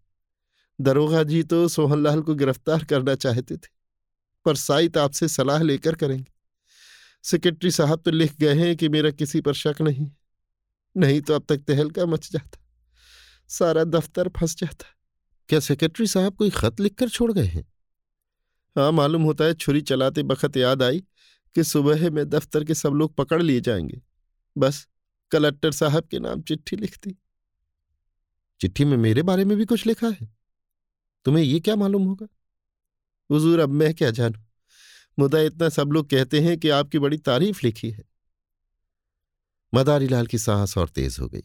दरोगा 0.78 1.22
जी 1.22 1.42
तो 1.42 1.66
सोहनलाल 1.68 2.22
को 2.22 2.34
गिरफ़्तार 2.34 2.84
करना 2.84 3.14
चाहते 3.14 3.56
थे, 3.56 3.68
पर 4.46 4.56
साइत 4.56 4.96
आपसे 4.96 5.28
सलाह 5.28 5.62
लेकर 5.62 5.94
करेंगे। 5.94 6.32
सेक्रेटरी 7.24 7.70
साहब 7.70 8.02
तो 8.02 8.10
लिख 8.10 8.34
गए 8.40 8.54
हैं 8.56 8.74
कि 8.76 8.88
मेरा 8.88 9.10
किसी 9.10 9.40
पर 9.40 9.54
शक 9.54 9.80
नहीं 9.80 10.10
नहीं 10.96 11.20
तो 11.20 11.34
अब 11.34 11.44
तक 11.48 11.62
तहलका 11.68 12.06
मच 12.06 12.30
जाता, 12.32 12.58
सारा 13.50 13.84
दफ्तर 13.84 14.28
फंस 14.36 14.56
जाता। 14.56 14.86
क्या 15.48 15.60
सेक्रेटरी 15.60 16.06
साहब 16.06 16.34
कोई 16.34 16.50
खत 16.50 16.80
लिखकर 16.80 17.08
छोड़ 17.08 17.32
गए 17.32 17.46
हैं? 17.46 17.64
हाँ 18.76 18.90
मालूम 18.92 19.22
होता 19.22 19.44
है 19.44 19.54
छुरी 19.54 19.80
चलाते 19.82 20.22
बखत 20.24 20.56
याद 20.56 20.82
आई 20.82 21.00
कि 21.56 21.64
सुबह 21.64 22.08
में 22.10 22.28
दफ्तर 22.28 22.64
के 22.64 22.74
सब 22.74 22.92
लोग 22.92 23.14
पकड़ 23.14 23.42
लिए 23.42 23.60
जाएँगे, 23.60 24.00
बस। 24.56 24.86
कलेक्टर 25.30 25.72
साहब 25.72 26.04
के 26.04 26.18
नाम 26.18 26.42
चिट्ठी 26.42 26.76
लिख 26.76 26.98
दी 26.98 27.16
चिट्ठी 28.60 28.84
में 28.84 28.96
मेरे 28.96 29.22
बारे 29.22 29.44
में 29.44 29.56
भी 29.58 29.64
कुछ 29.64 29.86
लिखा 29.86 30.08
है। 30.08 30.28
तुम्हें 31.24 31.44
ये 31.44 31.60
क्या 31.60 31.76
मालूम 31.76 32.04
होगा? 32.04 32.26
हुजूर, 33.30 33.60
अब 33.60 33.68
मैं 33.68 33.94
क्या 33.94 34.10
जानू? 34.10 34.40
मुदा 35.18 35.40
इतना 35.40 35.68
सब 35.68 35.92
लोग 35.92 36.08
कहते 36.10 36.40
हैं 36.40 36.58
कि 36.58 36.68
आपकी 36.68 36.98
बड़ी 36.98 37.18
तारीफ़ 37.18 37.60
लिखी 37.64 37.90
है। 37.90 38.04
मदारी 39.74 40.08
लाल 40.08 40.26
की 40.26 40.38
सांस 40.38 40.76
और 40.78 40.88
तेज 40.88 41.16
हो 41.20 41.28
गई। 41.28 41.42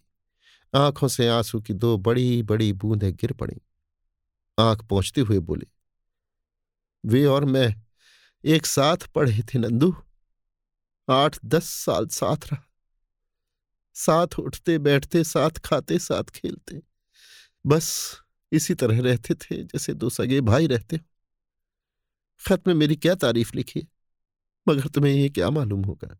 आँखों 0.73 1.07
से 1.07 1.27
आँसू 1.27 1.61
की 1.61 1.73
दो 1.73 1.97
बड़ी 1.97 2.43
बड़ी 2.43 2.71
बूंदें 2.73 3.13
गिर 3.13 3.33
पड़ी। 3.33 3.61
आँख 4.59 4.83
पहुँचते 4.83 5.21
हुए 5.21 5.39
बोले, 5.39 5.67
वे 7.05 7.25
और 7.25 7.45
मैं 7.45 7.75
एक 8.43 8.65
साथ 8.65 9.07
पढ़े 9.07 9.41
थे 9.43 9.59
नंदू। 9.59 9.95
आठ, 11.09 11.37
दस 11.45 11.69
साल 11.75 12.07
साथ 12.07 12.51
रहा 12.51 12.70
साथ 13.93 14.27
उठते, 14.39 14.77
बैठते, 14.77 15.23
साथ 15.23 15.49
खाते, 15.49 15.99
साथ 15.99 16.23
खेलते। 16.23 16.81
बस 17.65 18.17
इसी 18.51 18.73
तरह 18.73 19.01
रहते 19.01 19.33
थे, 19.33 19.63
जैसे 19.63 19.93
दो 19.93 20.09
सगे 20.09 20.41
भाई 20.41 20.67
रहते 20.67 20.95
हो। 20.95 21.05
खत 22.47 22.67
में 22.67 22.73
मेरी 22.73 22.95
क्या 22.95 23.15
तारीफ़ 23.15 23.51
लिखी 23.55 23.79
है? 23.79 23.87
मगर 24.67 24.87
तुम्हें 24.87 25.13
ये 25.13 25.29
क्या 25.29 25.49
मालूम 25.49 25.83
होगा? 25.83 26.17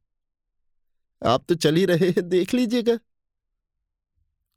आप 1.24 1.46
तो 1.50 1.56
चल 1.56 1.76
ही 1.76 1.86
रहे 1.86 2.10
हैं, 2.10 2.30
देख 2.30 2.54
लीजिएगा। 2.54 3.00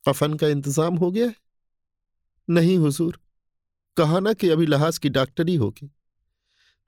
कफन 0.08 0.34
का 0.34 0.48
इंतज़ाम 0.48 0.96
हो 0.96 1.10
गया 1.10 1.26
है। 1.26 1.34
नहीं 2.50 2.78
हुजूर, 2.78 3.20
कहा 3.96 4.20
ना 4.20 4.32
कि 4.32 4.48
अभी 4.48 4.66
लहाज 4.66 4.98
की 4.98 5.08
डॉक्टरी 5.08 5.56
होगी। 5.56 5.90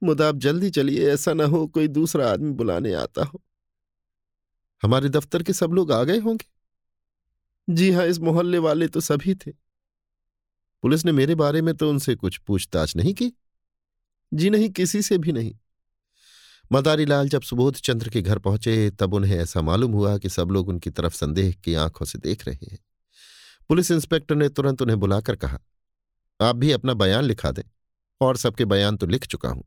मुदा 0.03 0.27
आप 0.29 0.35
जल्दी 0.35 0.69
चलिए, 0.69 1.09
ऐसा 1.09 1.33
ना 1.33 1.43
हो 1.43 1.67
कोई 1.67 1.87
दूसरा 1.87 2.31
आदमी 2.31 2.51
बुलाने 2.51 2.93
आता 2.93 3.23
हो। 3.23 3.41
हमारे 4.83 5.09
दफ्तर 5.09 5.43
के 5.43 5.53
सब 5.53 5.71
लोग 5.71 5.91
आ 5.91 6.03
गए 6.03 6.17
होंगे? 6.17 6.45
जी 7.73 7.91
हाँ 7.91 8.05
इस 8.05 8.19
मोहल्ले 8.19 8.57
वाले 8.57 8.87
तो 8.87 8.99
सभी 8.99 9.35
थे। 9.35 9.51
पुलिस 10.83 11.05
ने 11.05 11.11
मेरे 11.11 11.35
बारे 11.35 11.61
में 11.61 11.75
तो 11.75 11.89
उनसे 11.89 12.15
कुछ 12.15 12.37
पूछताछ 12.37 12.95
नहीं 12.95 13.13
की। 13.13 13.31
जी 14.33 14.49
नहीं, 14.49 14.69
किसी 14.69 15.01
से 15.01 15.17
भी 15.17 15.31
नहीं। 15.31 15.55
मदारी 16.71 17.05
लाल 17.05 17.29
जब 17.29 17.41
सुबोध 17.41 17.75
चंद्र 17.75 18.09
के 18.09 18.21
घर 18.21 18.39
पहुँचे, 18.39 18.89
तब 18.89 19.13
उन्हें 19.13 19.37
ऐसा 19.37 19.61
मालूम 19.61 19.91
हुआ 19.91 20.17
कि 20.17 20.29
सब 20.29 20.51
लोग 20.51 20.69
उनकी 20.69 20.89
तरफ़ 20.89 21.13
संदेह 21.13 21.51
की 21.51 21.73
आँखों 21.73 22.05
से 22.05 22.19
देख 22.19 22.47
रहे 22.47 22.67
हैं। 22.71 22.79
पुलिस 23.69 23.91
इंस्पेक्टर 23.91 24.35
ने 24.35 24.49
तुरंत 24.49 24.81
उन्हें 24.81 24.99
बुलाकर 24.99 25.35
कहा, 25.35 25.59
आप 26.41 26.55
भी 26.55 26.71
अपना 26.71 26.93
बयान 26.93 27.23
लिखा 27.23 27.51
दें, 27.51 27.63
और 28.21 28.37
सबके 28.37 28.65
बयान 28.65 28.97
तो 28.97 29.07
लिख 29.07 29.25
चुका 29.27 29.49
हूँ। 29.49 29.63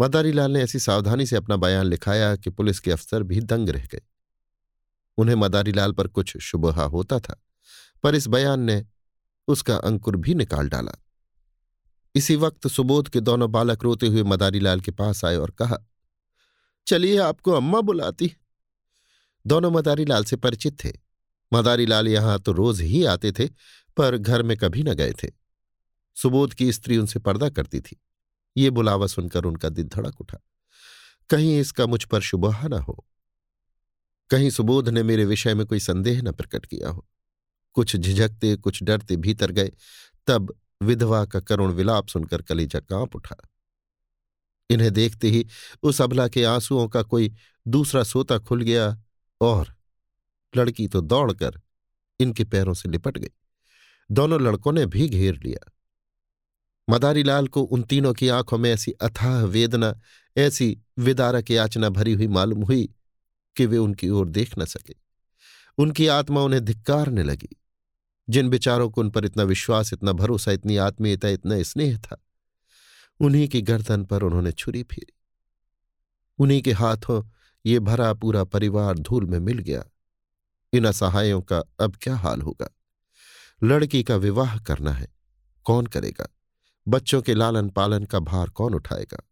मदारी 0.00 0.32
लाल 0.32 0.50
ने 0.50 0.62
ऐसी 0.62 0.78
सावधानी 0.78 1.26
से 1.26 1.36
अपना 1.36 1.56
बयान 1.56 1.86
लिखाया 1.86 2.36
कि 2.36 2.50
पुलिस 2.50 2.80
के 2.80 2.90
अफसर 2.90 3.22
भी 3.22 3.40
दंग 3.40 3.68
रह 3.68 3.86
गए। 3.86 4.00
उन्हें 5.18 5.36
मदारी 5.36 5.72
लाल 5.72 5.92
पर 5.92 6.06
कुछ 6.06 6.36
शुबहा 6.36 6.84
होता 6.84 7.18
था, 7.20 7.42
पर 8.02 8.14
इस 8.14 8.26
बयान 8.26 8.60
ने 8.60 8.84
उसका 9.48 9.76
अंकुर 9.76 10.16
भी 10.16 10.34
निकाल 10.34 10.68
डाला। 10.68 10.92
इसी 12.14 12.36
वक्त 12.36 12.66
सुबोध 12.66 13.08
के 13.08 13.20
दोनों 13.20 13.50
बालक 13.52 13.84
रोते 13.84 14.06
हुए 14.06 14.22
मदारी 14.22 14.60
लाल 14.60 14.80
के 14.80 14.90
पास 14.90 15.24
आए 15.24 15.36
और 15.36 15.50
कहा, 15.50 15.78
चलिए, 16.86 17.18
आपको 17.18 17.52
अम्मा 17.52 17.80
बुलाती 17.80 18.32
दोनों 19.46 19.70
मदारी 19.70 20.04
लाल 20.04 20.24
से 20.24 20.36
परिचित 20.36 20.84
थे। 20.84 20.92
मदारी 21.52 21.86
लाल 21.86 22.08
यहाँ 22.08 22.38
तो 22.38 22.52
रोज 22.52 22.80
ही 22.80 23.04
आते 23.04 23.32
थे, 23.32 23.46
पर 23.96 24.16
घर 24.16 24.42
में 24.42 24.56
कभी 24.56 24.82
न 24.82 24.94
गए 24.94 25.12
थे। 25.12 25.28
सुबोध 26.16 26.54
की 26.54 26.72
स्त्री 26.72 26.98
उनसे 26.98 27.18
पर्दा 27.18 27.48
करती 27.48 27.80
थी। 27.80 28.00
ये 28.56 28.70
बुलावा 28.70 29.06
सुनकर 29.06 29.44
उनका 29.44 29.68
दिल 29.68 29.88
धड़क 29.88 30.20
उठा। 30.20 30.38
कहीं 31.30 31.58
इसका 31.60 31.86
मुझ 31.86 32.04
पर 32.04 32.20
शुबहा 32.20 32.68
न 32.68 32.72
हो, 32.72 33.06
कहीं 34.30 34.50
सुबोध 34.50 34.88
ने 34.88 35.02
मेरे 35.02 35.24
विषय 35.24 35.54
में 35.54 35.66
कोई 35.66 35.80
संदेह 35.80 36.22
न 36.22 36.32
प्रकट 36.32 36.66
किया 36.66 36.88
हो। 36.88 37.06
कुछ 37.72 37.96
झिझकते, 37.96 38.56
कुछ 38.56 38.82
डरते 38.82 39.16
भीतर 39.16 39.50
गए, 39.50 39.72
तब 40.26 40.54
विधवा 40.82 41.24
का 41.24 41.40
करुण 41.40 41.72
विलाप 41.72 42.08
सुनकर 42.08 42.42
कलेजा 42.42 42.80
काँप 42.80 43.16
उठा। 43.16 43.36
इन्हें 44.70 44.92
देखते 44.92 45.28
ही 45.28 45.46
उस 45.82 46.00
अबला 46.02 46.28
के 46.28 46.44
आंसुओं 46.44 46.88
का 46.88 47.02
कोई 47.02 47.34
दूसरा 47.68 48.02
सोता 48.02 48.38
खुल 48.38 48.62
गया 48.62 48.96
और 49.40 49.74
लड़की 50.56 50.88
तो 50.88 51.00
दौड़कर 51.00 51.60
इनके 52.20 52.44
पैरों 52.44 52.74
से 52.74 52.88
लिपट 52.88 53.18
गई। 53.18 53.30
दोनों 54.10 54.40
लड़कों 54.40 54.72
ने 54.72 54.86
भी 54.86 55.08
घेर 55.08 55.40
लिया। 55.44 55.70
मदारीलाल 56.90 57.48
को 57.48 57.62
उन 57.62 57.82
तीनों 57.82 58.14
की 58.14 58.28
आँखों 58.28 58.58
में 58.58 58.70
ऐसी 58.72 58.92
अथाह 58.92 59.44
वेदना, 59.44 60.00
ऐसी 60.36 60.78
विदारक 60.98 61.50
याचना 61.50 61.88
भरी 61.88 62.12
हुई 62.12 62.26
मालूम 62.26 62.62
हुई 62.62 62.94
कि 63.56 63.66
वे 63.66 63.76
उनकी 63.76 64.08
ओर 64.08 64.28
देख 64.28 64.58
न 64.58 64.64
सके। 64.64 64.94
उनकी 65.78 66.06
आत्मा 66.06 66.40
उन्हें 66.40 66.64
धिक्कारने 66.64 67.22
लगी। 67.22 67.60
जिन 68.30 68.48
विचारों 68.48 68.90
को 68.90 69.00
उन 69.00 69.10
पर 69.10 69.24
इतना 69.24 69.42
विश्वास, 69.42 69.92
इतना 69.92 70.12
भरोसा, 70.12 70.52
इतनी 70.52 70.76
आत्मीयता, 70.76 71.28
इतना 71.28 71.62
स्नेह 71.62 71.98
था, 71.98 72.24
उन्हीं 73.20 73.48
की 73.48 73.62
गर्दन 73.62 74.04
पर 74.04 74.22
उन्होंने 74.22 74.52
छुरी 74.52 74.82
फेरी। 74.82 75.12
उन्हीं 76.38 76.62
के 76.62 76.72
हाथों 76.72 77.24
ये 77.66 77.78
भरा 77.78 78.14
पूरा 78.14 78.44
परिवार 78.44 78.98
धूल 78.98 79.26
में 79.26 79.38
मिल 79.38 79.58
गया। 79.58 79.84
इन 80.72 80.84
असहायों 80.84 81.42
का 81.42 81.58
अब 81.58 81.96
क्या 82.02 82.16
हाल 82.16 82.40
होगा? 82.40 82.76
लड़की 83.62 84.02
का 84.02 84.16
विवाह 84.16 84.58
करना 84.58 84.92
है, 84.92 85.08
कौन 85.64 85.86
करेगा? 85.86 86.28
बच्चों 86.88 87.22
के 87.22 87.34
लालन 87.34 87.68
पालन 87.68 88.04
का 88.04 88.18
भार 88.18 88.48
कौन 88.48 88.74
उठाएगा? 88.74 89.30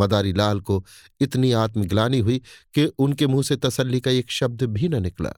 मदारी 0.00 0.32
लाल 0.32 0.60
को 0.60 0.86
इतनी 1.20 1.52
आत्मग्लानी 1.52 2.18
हुई 2.18 2.38
कि 2.74 2.84
उनके 2.84 3.26
मुँह 3.26 3.42
से 3.42 3.56
तसल्ली 3.56 4.00
का 4.00 4.10
एक 4.10 4.30
शब्द 4.30 4.62
भी 4.62 4.88
न 4.88 5.02
निकला। 5.02 5.32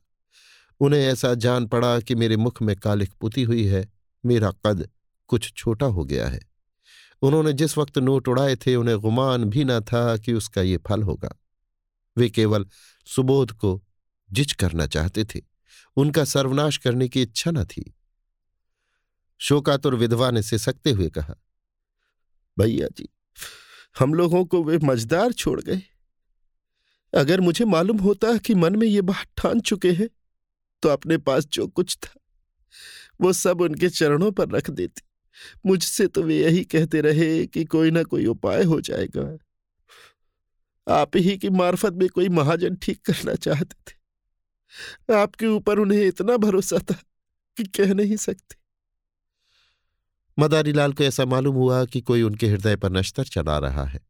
उन्हें 0.81 1.01
ऐसा 1.01 1.35
जान 1.35 1.67
पड़ा 1.67 2.01
कि 2.01 2.15
मेरे 2.15 2.37
मुख 2.37 2.63
में 2.63 2.77
कालिक 2.77 3.13
पुती 3.13 3.43
हुई 3.43 3.65
है, 3.65 3.89
मेरा 4.27 4.53
कद 4.67 4.89
कुछ 5.27 5.53
छोटा 5.57 5.87
हो 5.87 6.05
गया 6.05 6.29
है। 6.29 6.41
उन्होंने 7.23 7.53
जिस 7.53 7.79
वक्त 7.79 7.99
नोट 7.99 8.29
उड़ाए 8.29 8.57
थे, 8.57 8.77
उन्हें 8.77 8.99
गुमान 8.99 9.45
भी 9.45 9.65
न 9.65 9.81
था 9.81 10.17
कि 10.17 10.33
उसका 10.33 10.63
ये 10.63 10.77
फल 10.77 11.03
होगा। 11.03 11.37
वे 12.19 12.31
केवल 12.31 12.67
सुबोध 13.07 13.53
को 13.53 13.85
जिच 14.33 14.53
करना 14.53 14.87
चाहते 14.87 15.25
थे। 15.25 15.41
उनका 15.97 16.25
सर्वनाश 16.25 16.77
करने 16.77 17.09
की 17.09 17.23
इच्छा 17.23 17.51
न 17.51 17.65
थी। 17.65 17.95
शोकातुर 19.41 19.95
विधवा 19.95 20.31
ने 20.31 20.43
सिसकते 20.43 20.91
हुए 20.91 21.09
कहा, 21.11 21.35
भैया 22.57 22.89
जी, 22.99 23.09
हम 23.97 24.15
लोगों 24.15 24.45
को 24.45 24.63
वे 24.65 24.79
मजदार 24.79 25.33
छोड़ 25.33 25.61
गए। 25.61 25.83
अगर 27.13 27.41
मुझे 27.41 27.65
मालूम 27.65 27.99
होता 27.99 28.37
कि 28.37 28.55
मन 28.55 28.77
में 28.77 28.87
ये 28.87 29.01
बात 29.03 29.27
ठान 29.37 29.61
चुके 29.63 29.93
हैं 29.93 30.09
तो 30.83 30.89
अपने 30.89 31.19
पास 31.19 31.47
जो 31.47 31.67
कुछ 31.69 31.97
था, 31.97 32.15
वो 33.21 33.33
सब 33.33 33.61
उनके 33.61 33.89
चरणों 33.89 34.31
पर 34.33 34.49
रख 34.49 34.71
देती। 34.71 35.03
मुझसे 35.67 36.07
तो 36.07 36.23
वे 36.23 36.39
यही 36.39 36.65
कहते 36.65 37.01
रहे 37.01 37.47
कि 37.47 37.65
कोई 37.65 37.91
ना 37.91 38.03
कोई 38.03 38.27
उपाय 38.27 38.63
हो 38.65 38.81
जाएगा। 38.81 39.23
आप 40.87 41.17
ही 41.17 41.37
की 41.39 41.51
मार्फत 41.51 41.93
में 41.93 42.09
कोई 42.09 42.29
महाजन 42.29 42.77
ठीक 42.77 43.01
करना 43.07 43.35
चाहते 43.37 43.77
थे। 43.83 45.15
आपके 45.15 45.47
ऊपर 45.47 45.79
उन्हें 45.79 46.07
इतना 46.07 46.37
भरोसा 46.37 46.79
था 46.91 46.95
कि 47.57 47.65
कह 47.67 47.95
नहीं 47.95 48.17
सकते। 48.19 48.57
मदारीलाल 50.39 50.93
को 50.93 51.05
ऐसा 51.05 51.25
मालूम 51.25 51.55
हुआ 51.55 51.85
कि 51.85 52.01
कोई 52.01 52.23
उनके 52.23 52.47
हृदय 52.47 52.77
पर 52.77 52.91
नश्तर 52.91 53.25
चला 53.25 53.59
रहा 53.59 53.85
है। 53.85 54.01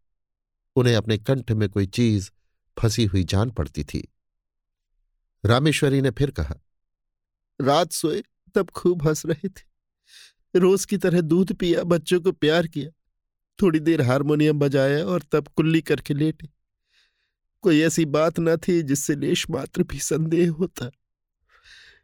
उन्हें 0.76 0.96
अपने 0.96 1.18
कंठ 1.18 1.52
में 1.52 1.68
कोई 1.68 1.86
चीज़ 1.86 2.30
फंसी 2.78 3.04
हुई 3.04 3.24
जान 3.24 3.50
पड़ती 3.50 3.84
थी। 3.84 4.14
रामेश्वरी 5.44 6.00
ने 6.00 6.10
फिर 6.10 6.30
कहा, 6.30 6.54
रात 7.60 7.92
सोए, 7.92 8.22
तब 8.54 8.70
खूब 8.70 9.08
हंस 9.08 9.26
रहे 9.26 9.48
थे। 9.48 9.70
रोज 10.58 10.84
की 10.84 10.96
तरह 10.96 11.20
दूध 11.20 11.52
पिया, 11.52 11.84
बच्चों 11.84 12.20
को 12.20 12.32
प्यार 12.32 12.66
किया। 12.66 12.90
थोड़ी 13.62 13.80
देर 13.80 14.02
हारमोनियम 14.02 14.58
बजाया 14.58 15.04
और 15.04 15.22
तब 15.22 15.48
कुल्ली 15.48 15.80
करके 15.80 16.14
लेटे। 16.14 16.48
कोई 17.62 17.80
ऐसी 17.80 18.04
बात 18.04 18.40
न 18.40 18.56
थी 18.56 18.82
जिससे 18.82 19.16
लेश 19.16 19.50
मात्र 19.50 19.82
भी 19.82 19.98
संदेह 19.98 20.50
होता। 20.50 20.90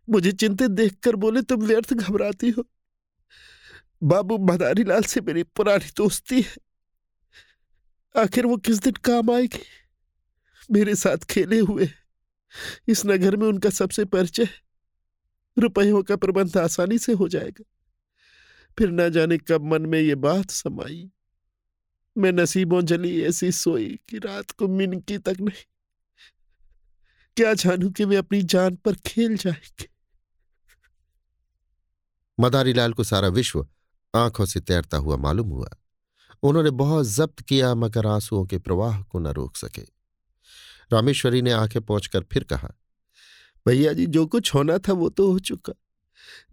मुझे 0.08 0.32
चिंतित 0.32 0.70
देखकर 0.70 1.16
बोले, 1.16 1.42
तुम 1.42 1.62
व्यर्थ 1.62 1.94
घबराती 1.94 2.50
हो। 2.50 2.64
बाबू 4.02 4.38
मदारीलाल 4.38 5.02
से 5.02 5.20
मेरी 5.20 5.42
पुरानी 5.42 5.90
दोस्ती 5.96 6.42
है। 6.42 6.56
आखिर 8.22 8.46
वो 8.46 8.56
किस 8.56 8.78
दिन 8.78 8.92
काम 8.92 9.30
आएगी? 9.30 9.62
मेरे 10.72 10.94
साथ 10.94 11.16
खेले 11.16 11.58
हुए 11.58 11.88
इस 12.88 13.06
नगर 13.06 13.36
में 13.36 13.46
उनका 13.46 13.70
सबसे 13.70 14.04
परिचय 14.04 14.48
रुपयों 15.58 16.02
का 16.02 16.16
प्रबंध 16.16 16.56
आसानी 16.56 16.98
से 16.98 17.12
हो 17.12 17.28
जाएगा। 17.28 17.64
फिर 18.78 18.90
न 18.90 19.10
जाने 19.10 19.38
कब 19.38 19.64
मन 19.64 19.82
में 19.82 20.00
ये 20.00 20.14
बात 20.14 20.50
समाई। 20.50 21.10
मैं 22.18 22.32
नसीबों 22.32 22.82
जली 22.82 23.22
ऐसी 23.22 23.52
सोई 23.52 24.00
कि 24.08 24.18
रात 24.18 24.50
को 24.50 24.68
मिनकी 24.68 25.18
तक 25.18 25.36
नहीं। 25.40 25.64
क्या 27.36 27.54
जानू 27.54 27.90
कि 27.90 28.04
वे 28.04 28.16
अपनी 28.16 28.42
जान 28.42 28.76
पर 28.76 28.94
खेल 28.94 29.36
जाएँगे। 29.36 29.88
मदारीलाल 32.40 32.92
को 32.92 33.04
सारा 33.04 33.28
विश्व 33.28 33.68
आँखों 34.16 34.44
से 34.46 34.60
तैरता 34.60 34.96
हुआ 34.98 35.16
मालूम 35.18 35.48
हुआ, 35.48 35.68
उन्होंने 36.42 36.70
बहुत 36.72 37.06
जब्त 37.06 37.40
किया 37.40 37.74
मगर 37.74 38.06
आंसुओं 38.06 38.44
के 38.46 38.58
प्रवाह 38.58 39.00
को 39.02 39.18
न 39.18 39.26
रोक 39.28 39.56
सके। 39.56 39.82
रामेश्वरी 40.90 41.42
ने 41.42 41.52
आँखें 41.52 41.80
पहुंचकर 41.82 42.24
फिर 42.24 42.44
कहा, 42.44 42.68
भैया 43.66 43.92
जी, 43.92 44.06
जो 44.06 44.26
कुछ 44.26 44.54
होना 44.54 44.78
था 44.78 44.92
वो 44.92 45.08
तो 45.08 45.30
हो 45.32 45.38
चुका, 45.40 45.72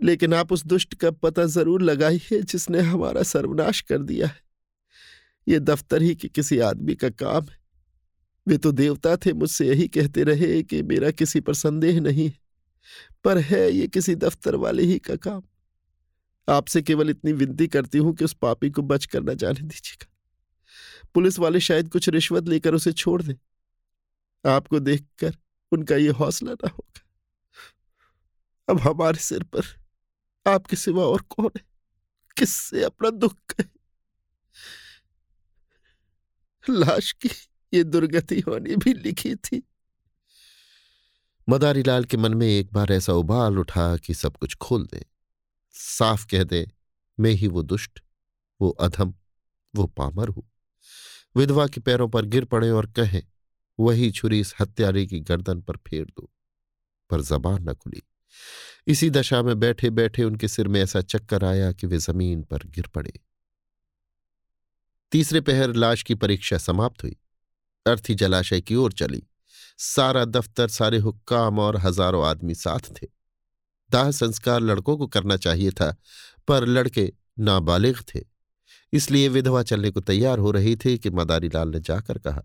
लेकिन 0.02 0.34
आप 0.34 0.52
उस 0.52 0.65
दुष्ट 0.65 0.93
का 0.93 1.12
पता 1.13 1.45
ज़रूर 1.47 1.82
लगाइए 1.82 2.41
जिसने 2.43 2.80
हमारा 2.82 3.23
सर्वनाश 3.23 3.82
कर 3.82 3.97
दिया 3.99 4.28
है। 4.28 4.41
ये 5.47 5.60
दफ्तर 5.62 6.02
ही 6.02 6.15
कि 6.15 6.28
किसी 6.30 6.60
आदमी 6.62 6.95
का 6.95 7.10
काम 7.12 7.43
है। 7.43 7.62
वे 8.47 8.58
तो 8.58 8.71
देवता 8.71 9.15
थे, 9.17 9.34
मुझसे 9.34 9.67
यही 9.67 9.88
कहते 9.88 10.23
रहे 10.23 10.62
कि 10.63 10.82
मेरा 10.84 11.12
किसी 11.12 11.39
पर 11.39 11.54
संदेह 11.54 11.99
नहीं 12.02 12.26
है, 12.26 12.39
पर 13.23 13.38
है 13.39 13.69
ये 13.71 13.88
किसी 13.88 14.15
दफ्तर 14.17 14.56
वाले 14.56 14.84
ही 14.84 14.97
का 14.99 15.15
काम। 15.17 15.41
आपसे 16.49 16.82
केवल 16.82 17.10
इतनी 17.10 17.34
विनती 17.34 17.67
करती 17.67 17.97
हूँ 17.97 18.15
कि 18.15 18.25
उस 18.25 18.34
पापी 18.34 18.69
को 18.69 18.82
बच 18.82 19.06
कर 19.06 19.23
न 19.23 19.36
जाने 19.36 19.62
दीजिएगा। 19.62 20.12
पुलिस 21.13 21.39
वाले 21.39 21.60
शायद 21.60 21.89
कुछ 21.89 22.10
रिश्वत 22.10 22.47
लेकर 22.47 22.73
उसे 22.73 22.91
छोड़ 22.91 23.21
दें। 23.21 23.36
आपको 24.49 24.79
देखकर 24.79 25.38
उनका 25.71 25.95
ये 25.95 26.10
हौसला 26.10 26.53
ना 26.53 26.67
होगा। 26.67 27.01
अब 28.69 28.79
हमारे 28.79 29.17
सिर 29.17 29.43
पर 29.43 29.62
आपके 30.47 30.75
सिवा 30.75 31.03
और 31.03 31.21
कौन 31.21 31.49
है? 31.58 31.65
किससे 32.38 32.84
अपना 32.84 33.10
दुख 33.10 33.38
कहे? 33.49 33.65
लाश 36.69 37.12
की 37.12 37.29
ये 37.73 37.84
दुर्गति 37.84 38.39
होनी 38.39 38.75
भी 38.75 38.93
लिखी 38.93 39.36
थी। 39.36 39.63
मदारीलाल 41.49 42.03
के 42.03 42.17
मन 42.17 42.34
में 42.34 42.47
एक 42.47 42.73
बार 42.73 42.91
ऐसा 42.91 43.13
उबाल 43.13 43.60
उठा 43.60 43.97
कि 43.97 44.13
सब 44.13 44.38
कुछ 44.38 44.56
खोल 44.56 44.86
दे। 44.86 45.06
साफ़ 45.73 46.27
कह 46.27 46.43
दे, 46.43 46.71
मैं 47.19 47.31
ही 47.31 47.47
वो 47.47 47.63
दुष्ट, 47.63 47.99
वो 48.62 48.69
अधम, 48.69 49.13
वो 49.75 49.86
पामर 49.88 50.29
हूँ। 50.29 50.51
विधवा 51.36 51.67
के 51.67 51.79
पैरों 51.79 52.09
पर 52.09 52.25
गिर 52.25 52.45
पड़े 52.45 52.69
और 52.69 52.86
कहें, 52.86 53.23
वही 53.79 54.12
छुरी 54.12 54.39
इस 54.39 54.53
हत्यारे 54.59 55.05
की 55.05 55.19
गर्दन 55.19 55.62
पर 55.62 55.77
फेर 55.77 56.05
दो, 56.05 56.31
पर 57.09 57.21
जबान 57.21 57.69
न 57.69 57.73
खुली। 57.73 58.01
इसी 58.88 59.09
दशा 59.09 59.41
में 59.41 59.59
बैठे 59.59 59.89
बैठे 59.89 60.23
उनके 60.23 60.47
सिर 60.47 60.67
में 60.67 60.81
ऐसा 60.81 61.01
चक्कर 61.01 61.45
आया 61.45 61.71
कि 61.71 61.88
वे 61.88 61.97
ज़मीन 61.97 62.43
पर 62.43 62.63
गिर 62.65 62.88
पड़े। 62.88 63.13
तीसरे 65.12 65.41
पहर 65.41 65.73
लाश 65.73 66.03
की 66.03 66.15
परीक्षा 66.15 66.57
समाप्त 66.57 67.03
हुई। 67.03 67.17
अर्थी 67.88 68.15
जलाशय 68.15 68.62
की 68.62 68.75
ओर 68.75 68.93
चली। 68.93 69.23
सारा 69.77 70.25
दफ्तर, 70.25 70.67
सारे 70.67 70.97
हुक्काम 70.97 71.59
और 71.59 71.77
हज़ारों 71.77 72.25
आदमी 72.25 72.55
साथ 72.55 72.79
थे। 72.79 73.07
दाह 73.93 74.12
संस्कार 74.13 74.62
लड़कों 74.62 74.97
को 74.97 75.08
करना 75.08 75.38
चाहिए 75.38 75.71
था, 75.71 75.95
पर 76.47 76.65
लड़के 76.67 77.12
नाबालिग 77.41 77.99
थे। 78.06 78.21
इसलिए 78.93 79.27
विधवा 79.29 79.62
चलने 79.63 79.91
को 79.91 80.01
तैयार 80.01 80.39
हो 80.39 80.51
रही 80.51 80.75
थी 80.75 80.97
कि 80.97 81.10
मदारी 81.12 81.49
लाल 81.49 81.69
ने 81.69 81.79
जाकर 81.82 82.17
कहा, 82.19 82.43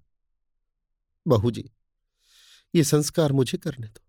बहू 1.27 1.51
जी, 1.51 1.71
ये 2.75 2.85
संस्कार 2.85 3.33
मुझे 3.33 3.59
करने 3.59 3.87
दो। 3.87 4.01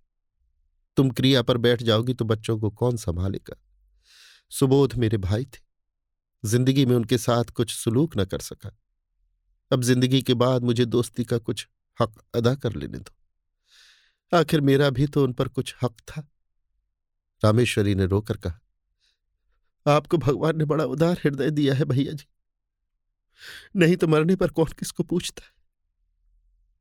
तुम 0.97 1.09
क्रिया 1.11 1.41
पर 1.41 1.57
बैठ 1.59 1.83
जाओगी 1.83 2.13
तो 2.13 2.25
बच्चों 2.25 2.57
को 2.59 2.69
कौन 2.71 2.97
संभालेगा? 2.97 3.55
सुबोध 4.51 4.93
मेरे 4.95 5.17
भाई 5.19 5.45
थे। 5.45 5.59
ज़िंदगी 6.43 6.85
में 6.85 6.95
उनके 6.95 7.17
साथ 7.17 7.51
कुछ 7.51 7.73
सुलूक 7.73 8.17
न 8.17 8.25
कर 8.25 8.39
सका। 8.39 8.71
अब 9.71 9.83
ज़िंदगी 9.83 10.21
के 10.21 10.33
बाद 10.35 10.63
मुझे 10.63 10.85
दोस्ती 10.87 11.23
का 11.23 11.37
कुछ 11.39 11.67
हक 11.99 12.21
अदा 12.35 12.53
कर 12.55 12.75
लेने 12.75 12.97
दो। 12.97 14.37
आखिर 14.37 14.61
मेरा 14.61 14.89
भी 14.89 15.07
तो 15.07 15.23
उन 15.23 15.33
पर 15.33 15.47
कुछ 15.47 15.75
हक 15.83 15.99
था। 16.07 16.27
रामेश्वरी 17.43 17.95
ने 17.95 18.05
रोकर 18.05 18.37
कहा, 18.37 18.59
आपको 19.87 20.17
भगवान 20.17 20.57
ने 20.57 20.65
बड़ा 20.65 20.85
उदार 20.85 21.17
हृदय 21.25 21.49
दिया 21.49 21.73
है 21.73 21.85
भैया 21.85 22.13
जी। 22.13 22.25
नहीं 23.75 23.95
तो 23.95 24.07
मरने 24.07 24.35
पर 24.35 24.47
कौन 24.47 24.65
किसको 24.65 25.03
पूछता 25.03 25.45
है? 25.45 25.51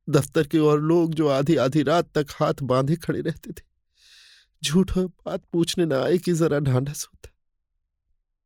दफ्तर 0.09 0.47
के 0.47 0.59
और 0.59 0.81
लोग 0.81 1.13
जो 1.13 1.27
आधी 1.27 1.55
आधी 1.55 1.83
रात 1.83 2.17
तक 2.17 2.27
हाथ 2.31 2.53
बांधे 2.61 2.95
खड़े 2.95 3.21
रहते 3.21 3.51
थे, 3.51 3.61
झूठ 4.63 4.87
झूठा 4.87 5.01
बात 5.01 5.45
पूछने 5.45 5.85
न 5.85 5.93
आए 5.93 6.17
कि 6.17 6.33
जरा 6.33 6.59
ढांढस 6.59 7.05
होता। 7.05 7.29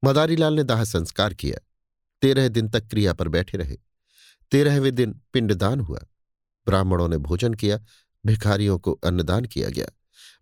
मदारीलाल 0.10 0.54
ने 0.54 0.64
दाह 0.64 0.84
संस्कार 0.84 1.34
किया। 1.34 1.68
तेरह 2.22 2.48
दिन 2.48 2.70
तक 2.70 2.88
क्रिया 2.88 3.14
पर 3.14 3.28
बैठे 3.28 3.58
रहे। 3.58 3.78
तेरहवें 4.52 4.96
दिन 4.96 5.22
पिंडदान 5.34 5.80
हुआ। 5.80 6.00
ब्राह्मणों 6.66 7.08
ने 7.08 7.18
भोजन 7.18 7.54
किया। 7.54 7.80
भिखारियों 8.26 8.80
को 8.80 8.92
अन्नदान 8.92 9.46
किया 9.46 9.70
गया। 9.70 9.88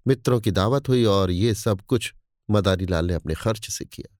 मित्रों 0.06 0.40
की 0.42 0.52
दावत 0.52 0.90
हुई 0.90 1.04
और 1.06 1.32
ये 1.32 1.54
सब 1.56 1.82
कुछ 1.82 2.14
मदारीलाल 2.50 3.06
ने 3.06 3.14
अपने 3.14 3.34
खर्च 3.34 3.70
से 3.70 3.86
किया। 3.86 4.18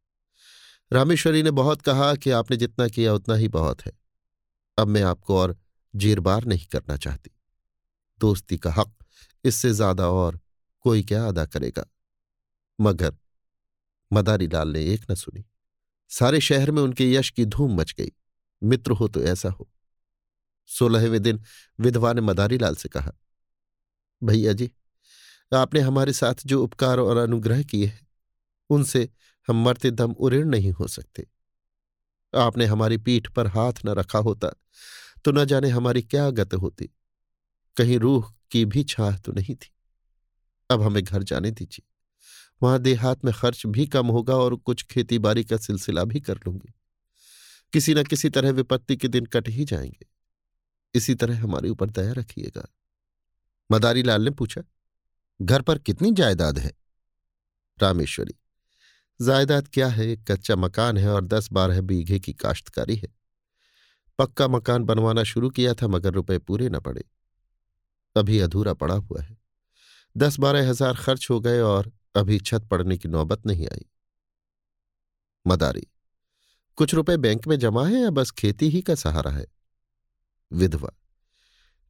रामेश्वरी 0.92 1.44
ने 1.44 1.52
बहुत 1.52 1.82
कहा 1.82 2.14
कि 2.16 2.32
आपने 2.32 2.58
जितना 2.58 2.88
किया 2.88 3.14
उतना 3.14 3.36
ही 3.36 3.48
बहुत 3.48 3.82
है। 3.82 3.92
अब 4.78 4.88
मैं 4.88 5.02
आपको 5.04 5.38
और 5.38 5.58
जीरबार 5.94 6.46
नहीं 6.46 6.66
करना 6.66 6.98
चाहती। 6.98 7.32
दोस्ती 8.22 8.58
का 8.58 8.72
हक 8.72 8.94
इससे 9.46 9.72
ज़्यादा 9.72 10.10
और 10.10 10.40
कोई 10.86 11.04
क्या 11.04 11.26
अदा 11.28 11.46
करेगा? 11.46 11.86
मगर 12.80 13.16
मदारी 14.12 14.48
लाल 14.48 14.70
ने 14.70 14.86
एक 14.86 15.06
न 15.12 15.16
सुनी। 15.16 15.44
सारे 16.12 16.40
शहर 16.42 16.72
में 16.72 16.82
उनके 16.82 17.12
यश 17.12 17.30
की 17.30 17.46
धूम 17.46 17.76
मच 17.80 17.94
गई। 17.94 18.12
मित्र 18.62 18.92
हो 18.92 19.08
तो 19.08 19.24
ऐसा 19.24 19.50
हो। 19.50 19.70
सोलहवें 20.70 21.22
दिन 21.22 21.44
विधवा 21.80 22.14
ने 22.14 22.22
मदारी 22.22 22.58
लाल 22.58 22.76
से 22.76 22.90
कहा, 22.90 23.12
भैया 24.22 24.54
जी 24.54 24.70
आपने 25.54 25.80
हमारे 25.80 26.14
साथ 26.14 26.34
जो 26.46 26.64
उपकार 26.64 27.00
और 27.00 27.18
अनुग्रह 27.18 27.64
किए 27.64 27.86
हैं, 27.86 28.08
उनसे 28.70 29.10
हम 29.48 29.64
मरते 29.64 29.92
दम 29.92 30.12
उऋण 30.12 30.48
नहीं 30.48 30.72
हो 30.72 30.88
सकते। 30.88 31.28
आपने 32.36 32.66
हमारी 32.66 32.98
पीठ 32.98 33.28
पर 33.28 33.48
हाथ 33.48 33.74
न 33.86 33.90
रखा 33.90 34.20
होता 34.20 34.48
तो 35.26 35.32
न 35.32 35.46
जाने 35.46 35.70
हमारी 35.70 36.02
क्या 36.02 36.30
गत 36.30 36.54
होती। 36.54 36.90
कहीं 37.76 38.00
रूह 38.00 38.34
की 38.52 38.66
भी 38.66 38.84
छाह 38.84 39.18
तो 39.18 39.32
नहीं 39.32 39.56
थी। 39.56 39.72
अब 40.70 40.82
हमें 40.82 41.04
घर 41.04 41.24
जाने 41.24 41.52
दीजिए। 41.52 41.88
वहाँ 42.64 42.80
देहात 42.80 43.26
में 43.26 43.34
खर्च 43.34 43.66
भी 43.66 43.86
कम 43.88 44.08
होगा 44.08 44.36
और 44.36 44.56
कुछ 44.56 44.84
खेती 44.84 45.20
बाड़ी 45.20 45.44
का 45.44 45.58
सिलसिला 45.58 46.04
भी 46.04 46.20
कर 46.20 46.38
लूँगी। 46.38 46.74
किसी 47.74 47.94
न 47.94 48.04
किसी 48.04 48.30
तरह 48.30 48.52
विपत्ति 48.52 48.98
के 48.98 49.08
दिन 49.08 49.26
कट 49.26 49.50
ही 49.50 49.66
जाएँगे। 49.66 50.06
इसी 50.96 51.16
तरह 51.16 51.44
हमारे 51.44 51.70
ऊपर 51.70 51.90
दया 51.90 52.12
रखिएगा। 52.12 52.68
मदारी 53.72 54.04
लाल 54.04 54.22
ने 54.22 54.32
पूछा 54.32 54.62
घर 55.42 55.62
पर 55.62 55.78
कितनी 55.78 56.12
जायदाद 56.12 56.60
है? 56.60 56.72
रामेश्वरी, 57.78 58.34
जायदाद 59.20 59.68
क्या 59.68 59.88
है? 59.88 60.08
एक 60.08 60.24
कच्चा 60.32 60.56
मकान 60.56 60.98
है 60.98 61.10
और 61.10 61.26
दस 61.26 61.50
बारह 61.52 61.82
बीघे 61.82 62.20
की 62.20 62.34
काश्तकारी 62.34 62.96
है। 62.96 63.10
पक्का 64.20 64.48
मकान 64.48 64.84
बनवाना 64.84 65.24
शुरू 65.24 65.50
किया 65.50 65.74
था, 65.74 65.88
मगर 65.88 66.14
रुपए 66.14 66.38
पूरे 66.40 66.70
न 66.70 66.80
पड़े। 66.80 67.04
अभी 68.16 68.40
अधूरा 68.40 68.74
पड़ा 68.74 68.96
हुआ 68.96 69.22
है। 69.22 69.38
दस 70.16 70.40
बारह 70.40 70.70
हज़ार 70.70 70.96
खर्च 70.96 71.30
हो 71.30 71.40
गए 71.40 71.60
और 71.62 71.92
अभी 72.16 72.40
छत 72.40 72.68
पड़ने 72.72 72.98
की 72.98 73.10
नौबत 73.10 73.46
नहीं 73.46 73.68
आई। 73.68 73.86
मदारी, 75.46 75.88
कुछ 76.78 76.94
रुपए 76.94 77.18
बैंक 77.18 77.48
में 77.48 77.58
जमा 77.60 77.88
है 77.88 78.02
या 78.02 78.10
बस 78.10 78.32
खेती 78.32 78.70
ही 78.70 78.82
का 78.82 78.96
सहारा 78.96 79.32
है? 79.32 79.46
विधवा, 80.52 80.92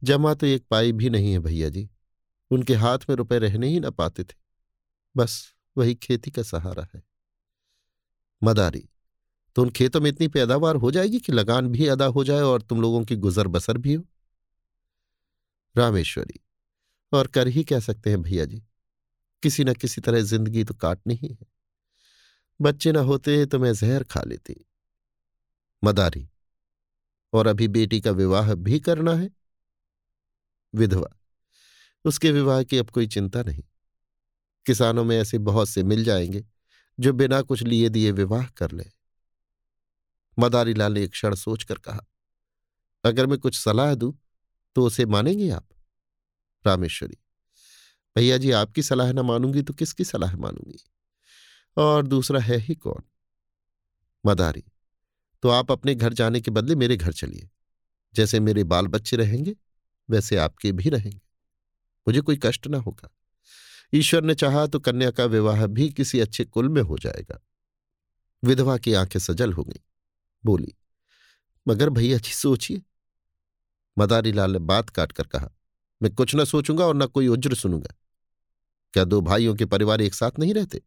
जमा 0.01 0.33
तो 0.33 0.45
एक 0.45 0.65
पाई 0.69 0.91
भी 0.91 1.09
नहीं 1.09 1.31
है 1.31 1.39
भैया 1.39 1.69
जी। 1.69 1.89
उनके 2.51 2.75
हाथ 2.75 2.99
में 3.09 3.15
रुपए 3.15 3.39
रहने 3.39 3.67
ही 3.67 3.79
न 3.79 3.91
पाते 3.91 4.23
थे। 4.23 4.35
बस 5.15 5.43
वही 5.77 5.95
खेती 5.95 6.31
का 6.31 6.43
सहारा 6.43 6.87
है। 6.95 7.01
मदारी 8.41 8.87
तो 9.55 9.61
उन 9.61 9.69
खेतों 9.69 10.01
में 10.01 10.09
इतनी 10.09 10.27
पैदावार 10.27 10.75
हो 10.75 10.91
जाएगी 10.91 11.19
कि 11.19 11.31
लगान 11.31 11.67
भी 11.67 11.87
अदा 11.87 12.05
हो 12.05 12.23
जाए 12.23 12.41
और 12.41 12.61
तुम 12.61 12.81
लोगों 12.81 13.03
की 13.05 13.15
गुजर 13.15 13.47
बसर 13.47 13.77
भी 13.77 13.93
हो? 13.93 14.03
रामेश्वरी, 15.75 16.39
और 17.11 17.27
कर 17.27 17.47
ही 17.47 17.63
कह 17.63 17.79
सकते 17.79 18.09
हैं 18.09 18.21
भैया 18.21 18.45
जी? 18.45 18.61
किसी 19.43 19.63
न 19.63 19.73
किसी 19.73 20.01
तरह 20.01 20.21
ज़िंदगी 20.21 20.63
तो 20.63 20.73
काटनी 20.73 21.15
ही 21.15 21.27
है। 21.27 21.47
बच्चे 22.59 22.91
न 22.91 22.95
होते 22.95 23.45
तो 23.45 23.59
मैं 23.59 23.73
जहर 23.73 24.03
खा 24.03 24.21
लेती। 24.27 24.55
मदारी, 25.83 26.27
और 27.33 27.47
अभी 27.47 27.67
बेटी 27.67 28.01
का 28.01 28.11
विवाह 28.11 28.53
भी 28.55 28.79
करना 28.79 29.15
है? 29.15 29.29
विधवा 30.73 31.07
उसके 32.05 32.31
विवाह 32.31 32.63
की 32.63 32.77
अब 32.77 32.89
कोई 32.89 33.07
चिंता 33.07 33.43
नहीं। 33.43 33.63
किसानों 34.65 35.03
में 35.03 35.17
ऐसे 35.17 35.37
बहुत 35.37 35.69
से 35.69 35.83
मिल 35.83 36.03
जाएँगे, 36.03 36.43
जो 36.99 37.13
बिना 37.13 37.41
कुछ 37.41 37.63
लिए 37.63 37.89
दिए 37.89 38.11
विवाह 38.11 38.45
कर 38.47 38.71
ले। 38.71 38.85
मदारी 40.37 40.73
लाल 40.73 40.93
ने 40.93 41.03
एक 41.03 41.11
क्षण 41.11 41.35
सोचकर 41.35 41.77
कहा, 41.77 42.05
अगर 43.03 43.27
मैं 43.27 43.37
कुछ 43.39 43.57
सलाह 43.59 43.93
दूँ 43.95 44.13
तो 44.75 44.85
उसे 44.85 45.05
मानेंगे 45.05 45.49
आप? 45.49 45.67
रामेश्वरी, 46.65 47.17
भैया 48.15 48.37
जी, 48.37 48.51
आपकी 48.51 48.83
सलाह 48.83 49.11
ना 49.11 49.21
मानूँगी 49.23 49.61
तो 49.61 49.73
किसकी 49.73 50.03
सलाह 50.03 50.35
मानूँगी? 50.37 50.79
और 51.77 52.07
दूसरा 52.07 52.39
है 52.39 52.57
ही 52.57 52.75
कौन? 52.75 53.03
मदारी 54.25 54.63
तो 55.43 55.49
आप 55.49 55.71
अपने 55.71 55.95
घर 55.95 56.13
जाने 56.13 56.41
के 56.41 56.51
बदले 56.51 56.75
मेरे 56.75 56.97
घर 56.97 57.13
चलिए। 57.13 57.49
जैसे 58.15 58.39
मेरे 58.39 58.63
बाल 58.63 58.87
बच्चे 58.87 59.17
रहेंगे, 59.17 59.55
वैसे 60.09 60.37
आपके 60.37 60.71
भी 60.71 60.89
रहेंगे। 60.89 61.30
मुझे 62.07 62.21
कोई 62.21 62.39
कष्ट 62.43 62.67
ना 62.67 62.77
होगा। 62.77 63.09
ईश्वर 63.93 64.23
ने 64.23 64.35
चाहा 64.35 64.65
तो 64.67 64.79
कन्या 64.79 65.11
का 65.11 65.25
विवाह 65.25 65.65
भी 65.67 65.89
किसी 65.89 66.19
अच्छे 66.19 66.45
कुल 66.45 66.69
में 66.69 66.81
हो 66.81 66.97
जाएगा। 66.97 67.41
विधवा 68.43 68.77
की 68.77 68.93
आँखें 68.93 69.19
सजल 69.19 69.53
हो 69.53 69.63
गई। 69.63 69.79
बोली, 70.45 70.73
मगर 71.67 71.89
भैया 71.89 72.17
जी, 72.17 72.31
सोचिए। 72.31 72.81
मदारी 73.97 74.31
लाल 74.31 74.51
ने 74.51 74.59
बात 74.59 74.89
काट 74.89 75.11
कर 75.11 75.23
कहा, 75.23 75.49
मैं 76.01 76.13
कुछ 76.15 76.35
न 76.35 76.45
सोचूँगा 76.45 76.85
और 76.85 76.95
न 76.95 77.05
कोई 77.05 77.27
उज्र 77.27 77.55
सुनूँगा। 77.55 77.93
क्या 78.93 79.03
दो 79.03 79.21
भाइयों 79.21 79.55
के 79.55 79.65
परिवार 79.65 80.01
एक 80.01 80.13
साथ 80.13 80.39
नहीं 80.39 80.53
रहते? 80.53 80.81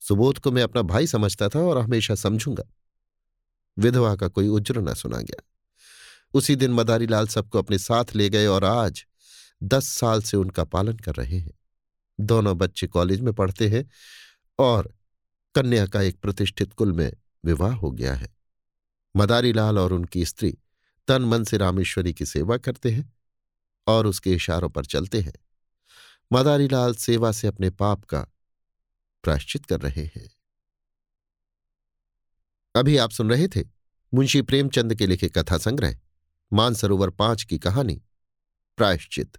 सुबोध 0.00 0.38
को 0.38 0.50
मैं 0.52 0.62
अपना 0.62 0.82
भाई 0.82 1.06
समझता 1.06 1.48
था 1.48 1.58
और 1.58 1.78
हमेशा 1.78 2.14
समझूँगा। 2.14 2.64
विधवा 3.78 4.16
का 4.16 4.28
कोई 4.28 4.48
उज्र 4.48 4.80
न 4.80 4.94
सुना 4.94 5.18
गया। 5.18 5.42
उसी 6.34 6.56
दिन 6.56 6.72
मदारी 6.72 7.06
लाल 7.06 7.26
सबको 7.26 7.58
अपने 7.58 7.78
साथ 7.78 8.04
ले 8.14 8.28
गए 8.28 8.46
और 8.46 8.64
आज 8.64 9.06
दस 9.62 9.88
साल 9.88 10.22
से 10.22 10.36
उनका 10.36 10.64
पालन 10.64 10.96
कर 10.96 11.14
रहे 11.14 11.38
हैं। 11.38 11.58
दोनों 12.20 12.58
बच्चे 12.58 12.86
कॉलेज 12.86 13.20
में 13.20 13.34
पढ़ते 13.34 13.68
हैं 13.68 13.90
और 14.58 14.94
कन्या 15.54 15.86
का 15.86 16.02
एक 16.02 16.20
प्रतिष्ठित 16.20 16.72
कुल 16.72 16.92
में 16.92 17.12
विवाह 17.44 17.74
हो 17.74 17.90
गया 17.90 18.14
है। 18.14 18.36
मदारी 19.16 19.52
लाल 19.52 19.78
और 19.78 19.92
उनकी 19.92 20.24
स्त्री 20.24 20.58
तन 21.08 21.22
मन 21.22 21.44
से 21.44 21.56
रामेश्वरी 21.56 22.14
की 22.14 22.26
सेवा 22.26 22.56
करते 22.56 22.90
हैं 22.90 23.12
और 23.86 24.06
उसके 24.06 24.32
इशारों 24.32 24.68
पर 24.68 24.84
चलते 24.84 25.20
हैं। 25.20 25.32
मदारी 26.32 26.68
लाल 26.68 26.94
सेवा 26.94 27.32
से 27.32 27.48
अपने 27.48 27.70
पाप 27.70 28.04
का 28.04 28.26
प्राश्चित 29.22 29.66
कर 29.66 29.80
रहे 29.80 30.04
हैं। 30.04 30.30
अभी 32.76 32.96
आप 32.96 33.10
सुन 33.10 33.30
रहे 33.30 33.48
थे 33.48 33.64
मुंशी 34.14 34.42
प्रेमचंद 34.42 34.94
के 34.94 35.06
लिखे 35.06 35.28
कथा 35.28 35.58
संग्रह 35.58 35.98
मानसरोवर 36.52 37.10
पाँच 37.10 37.42
की 37.42 37.58
कहानी, 37.58 38.02
प्रायश्चित। 38.76 39.38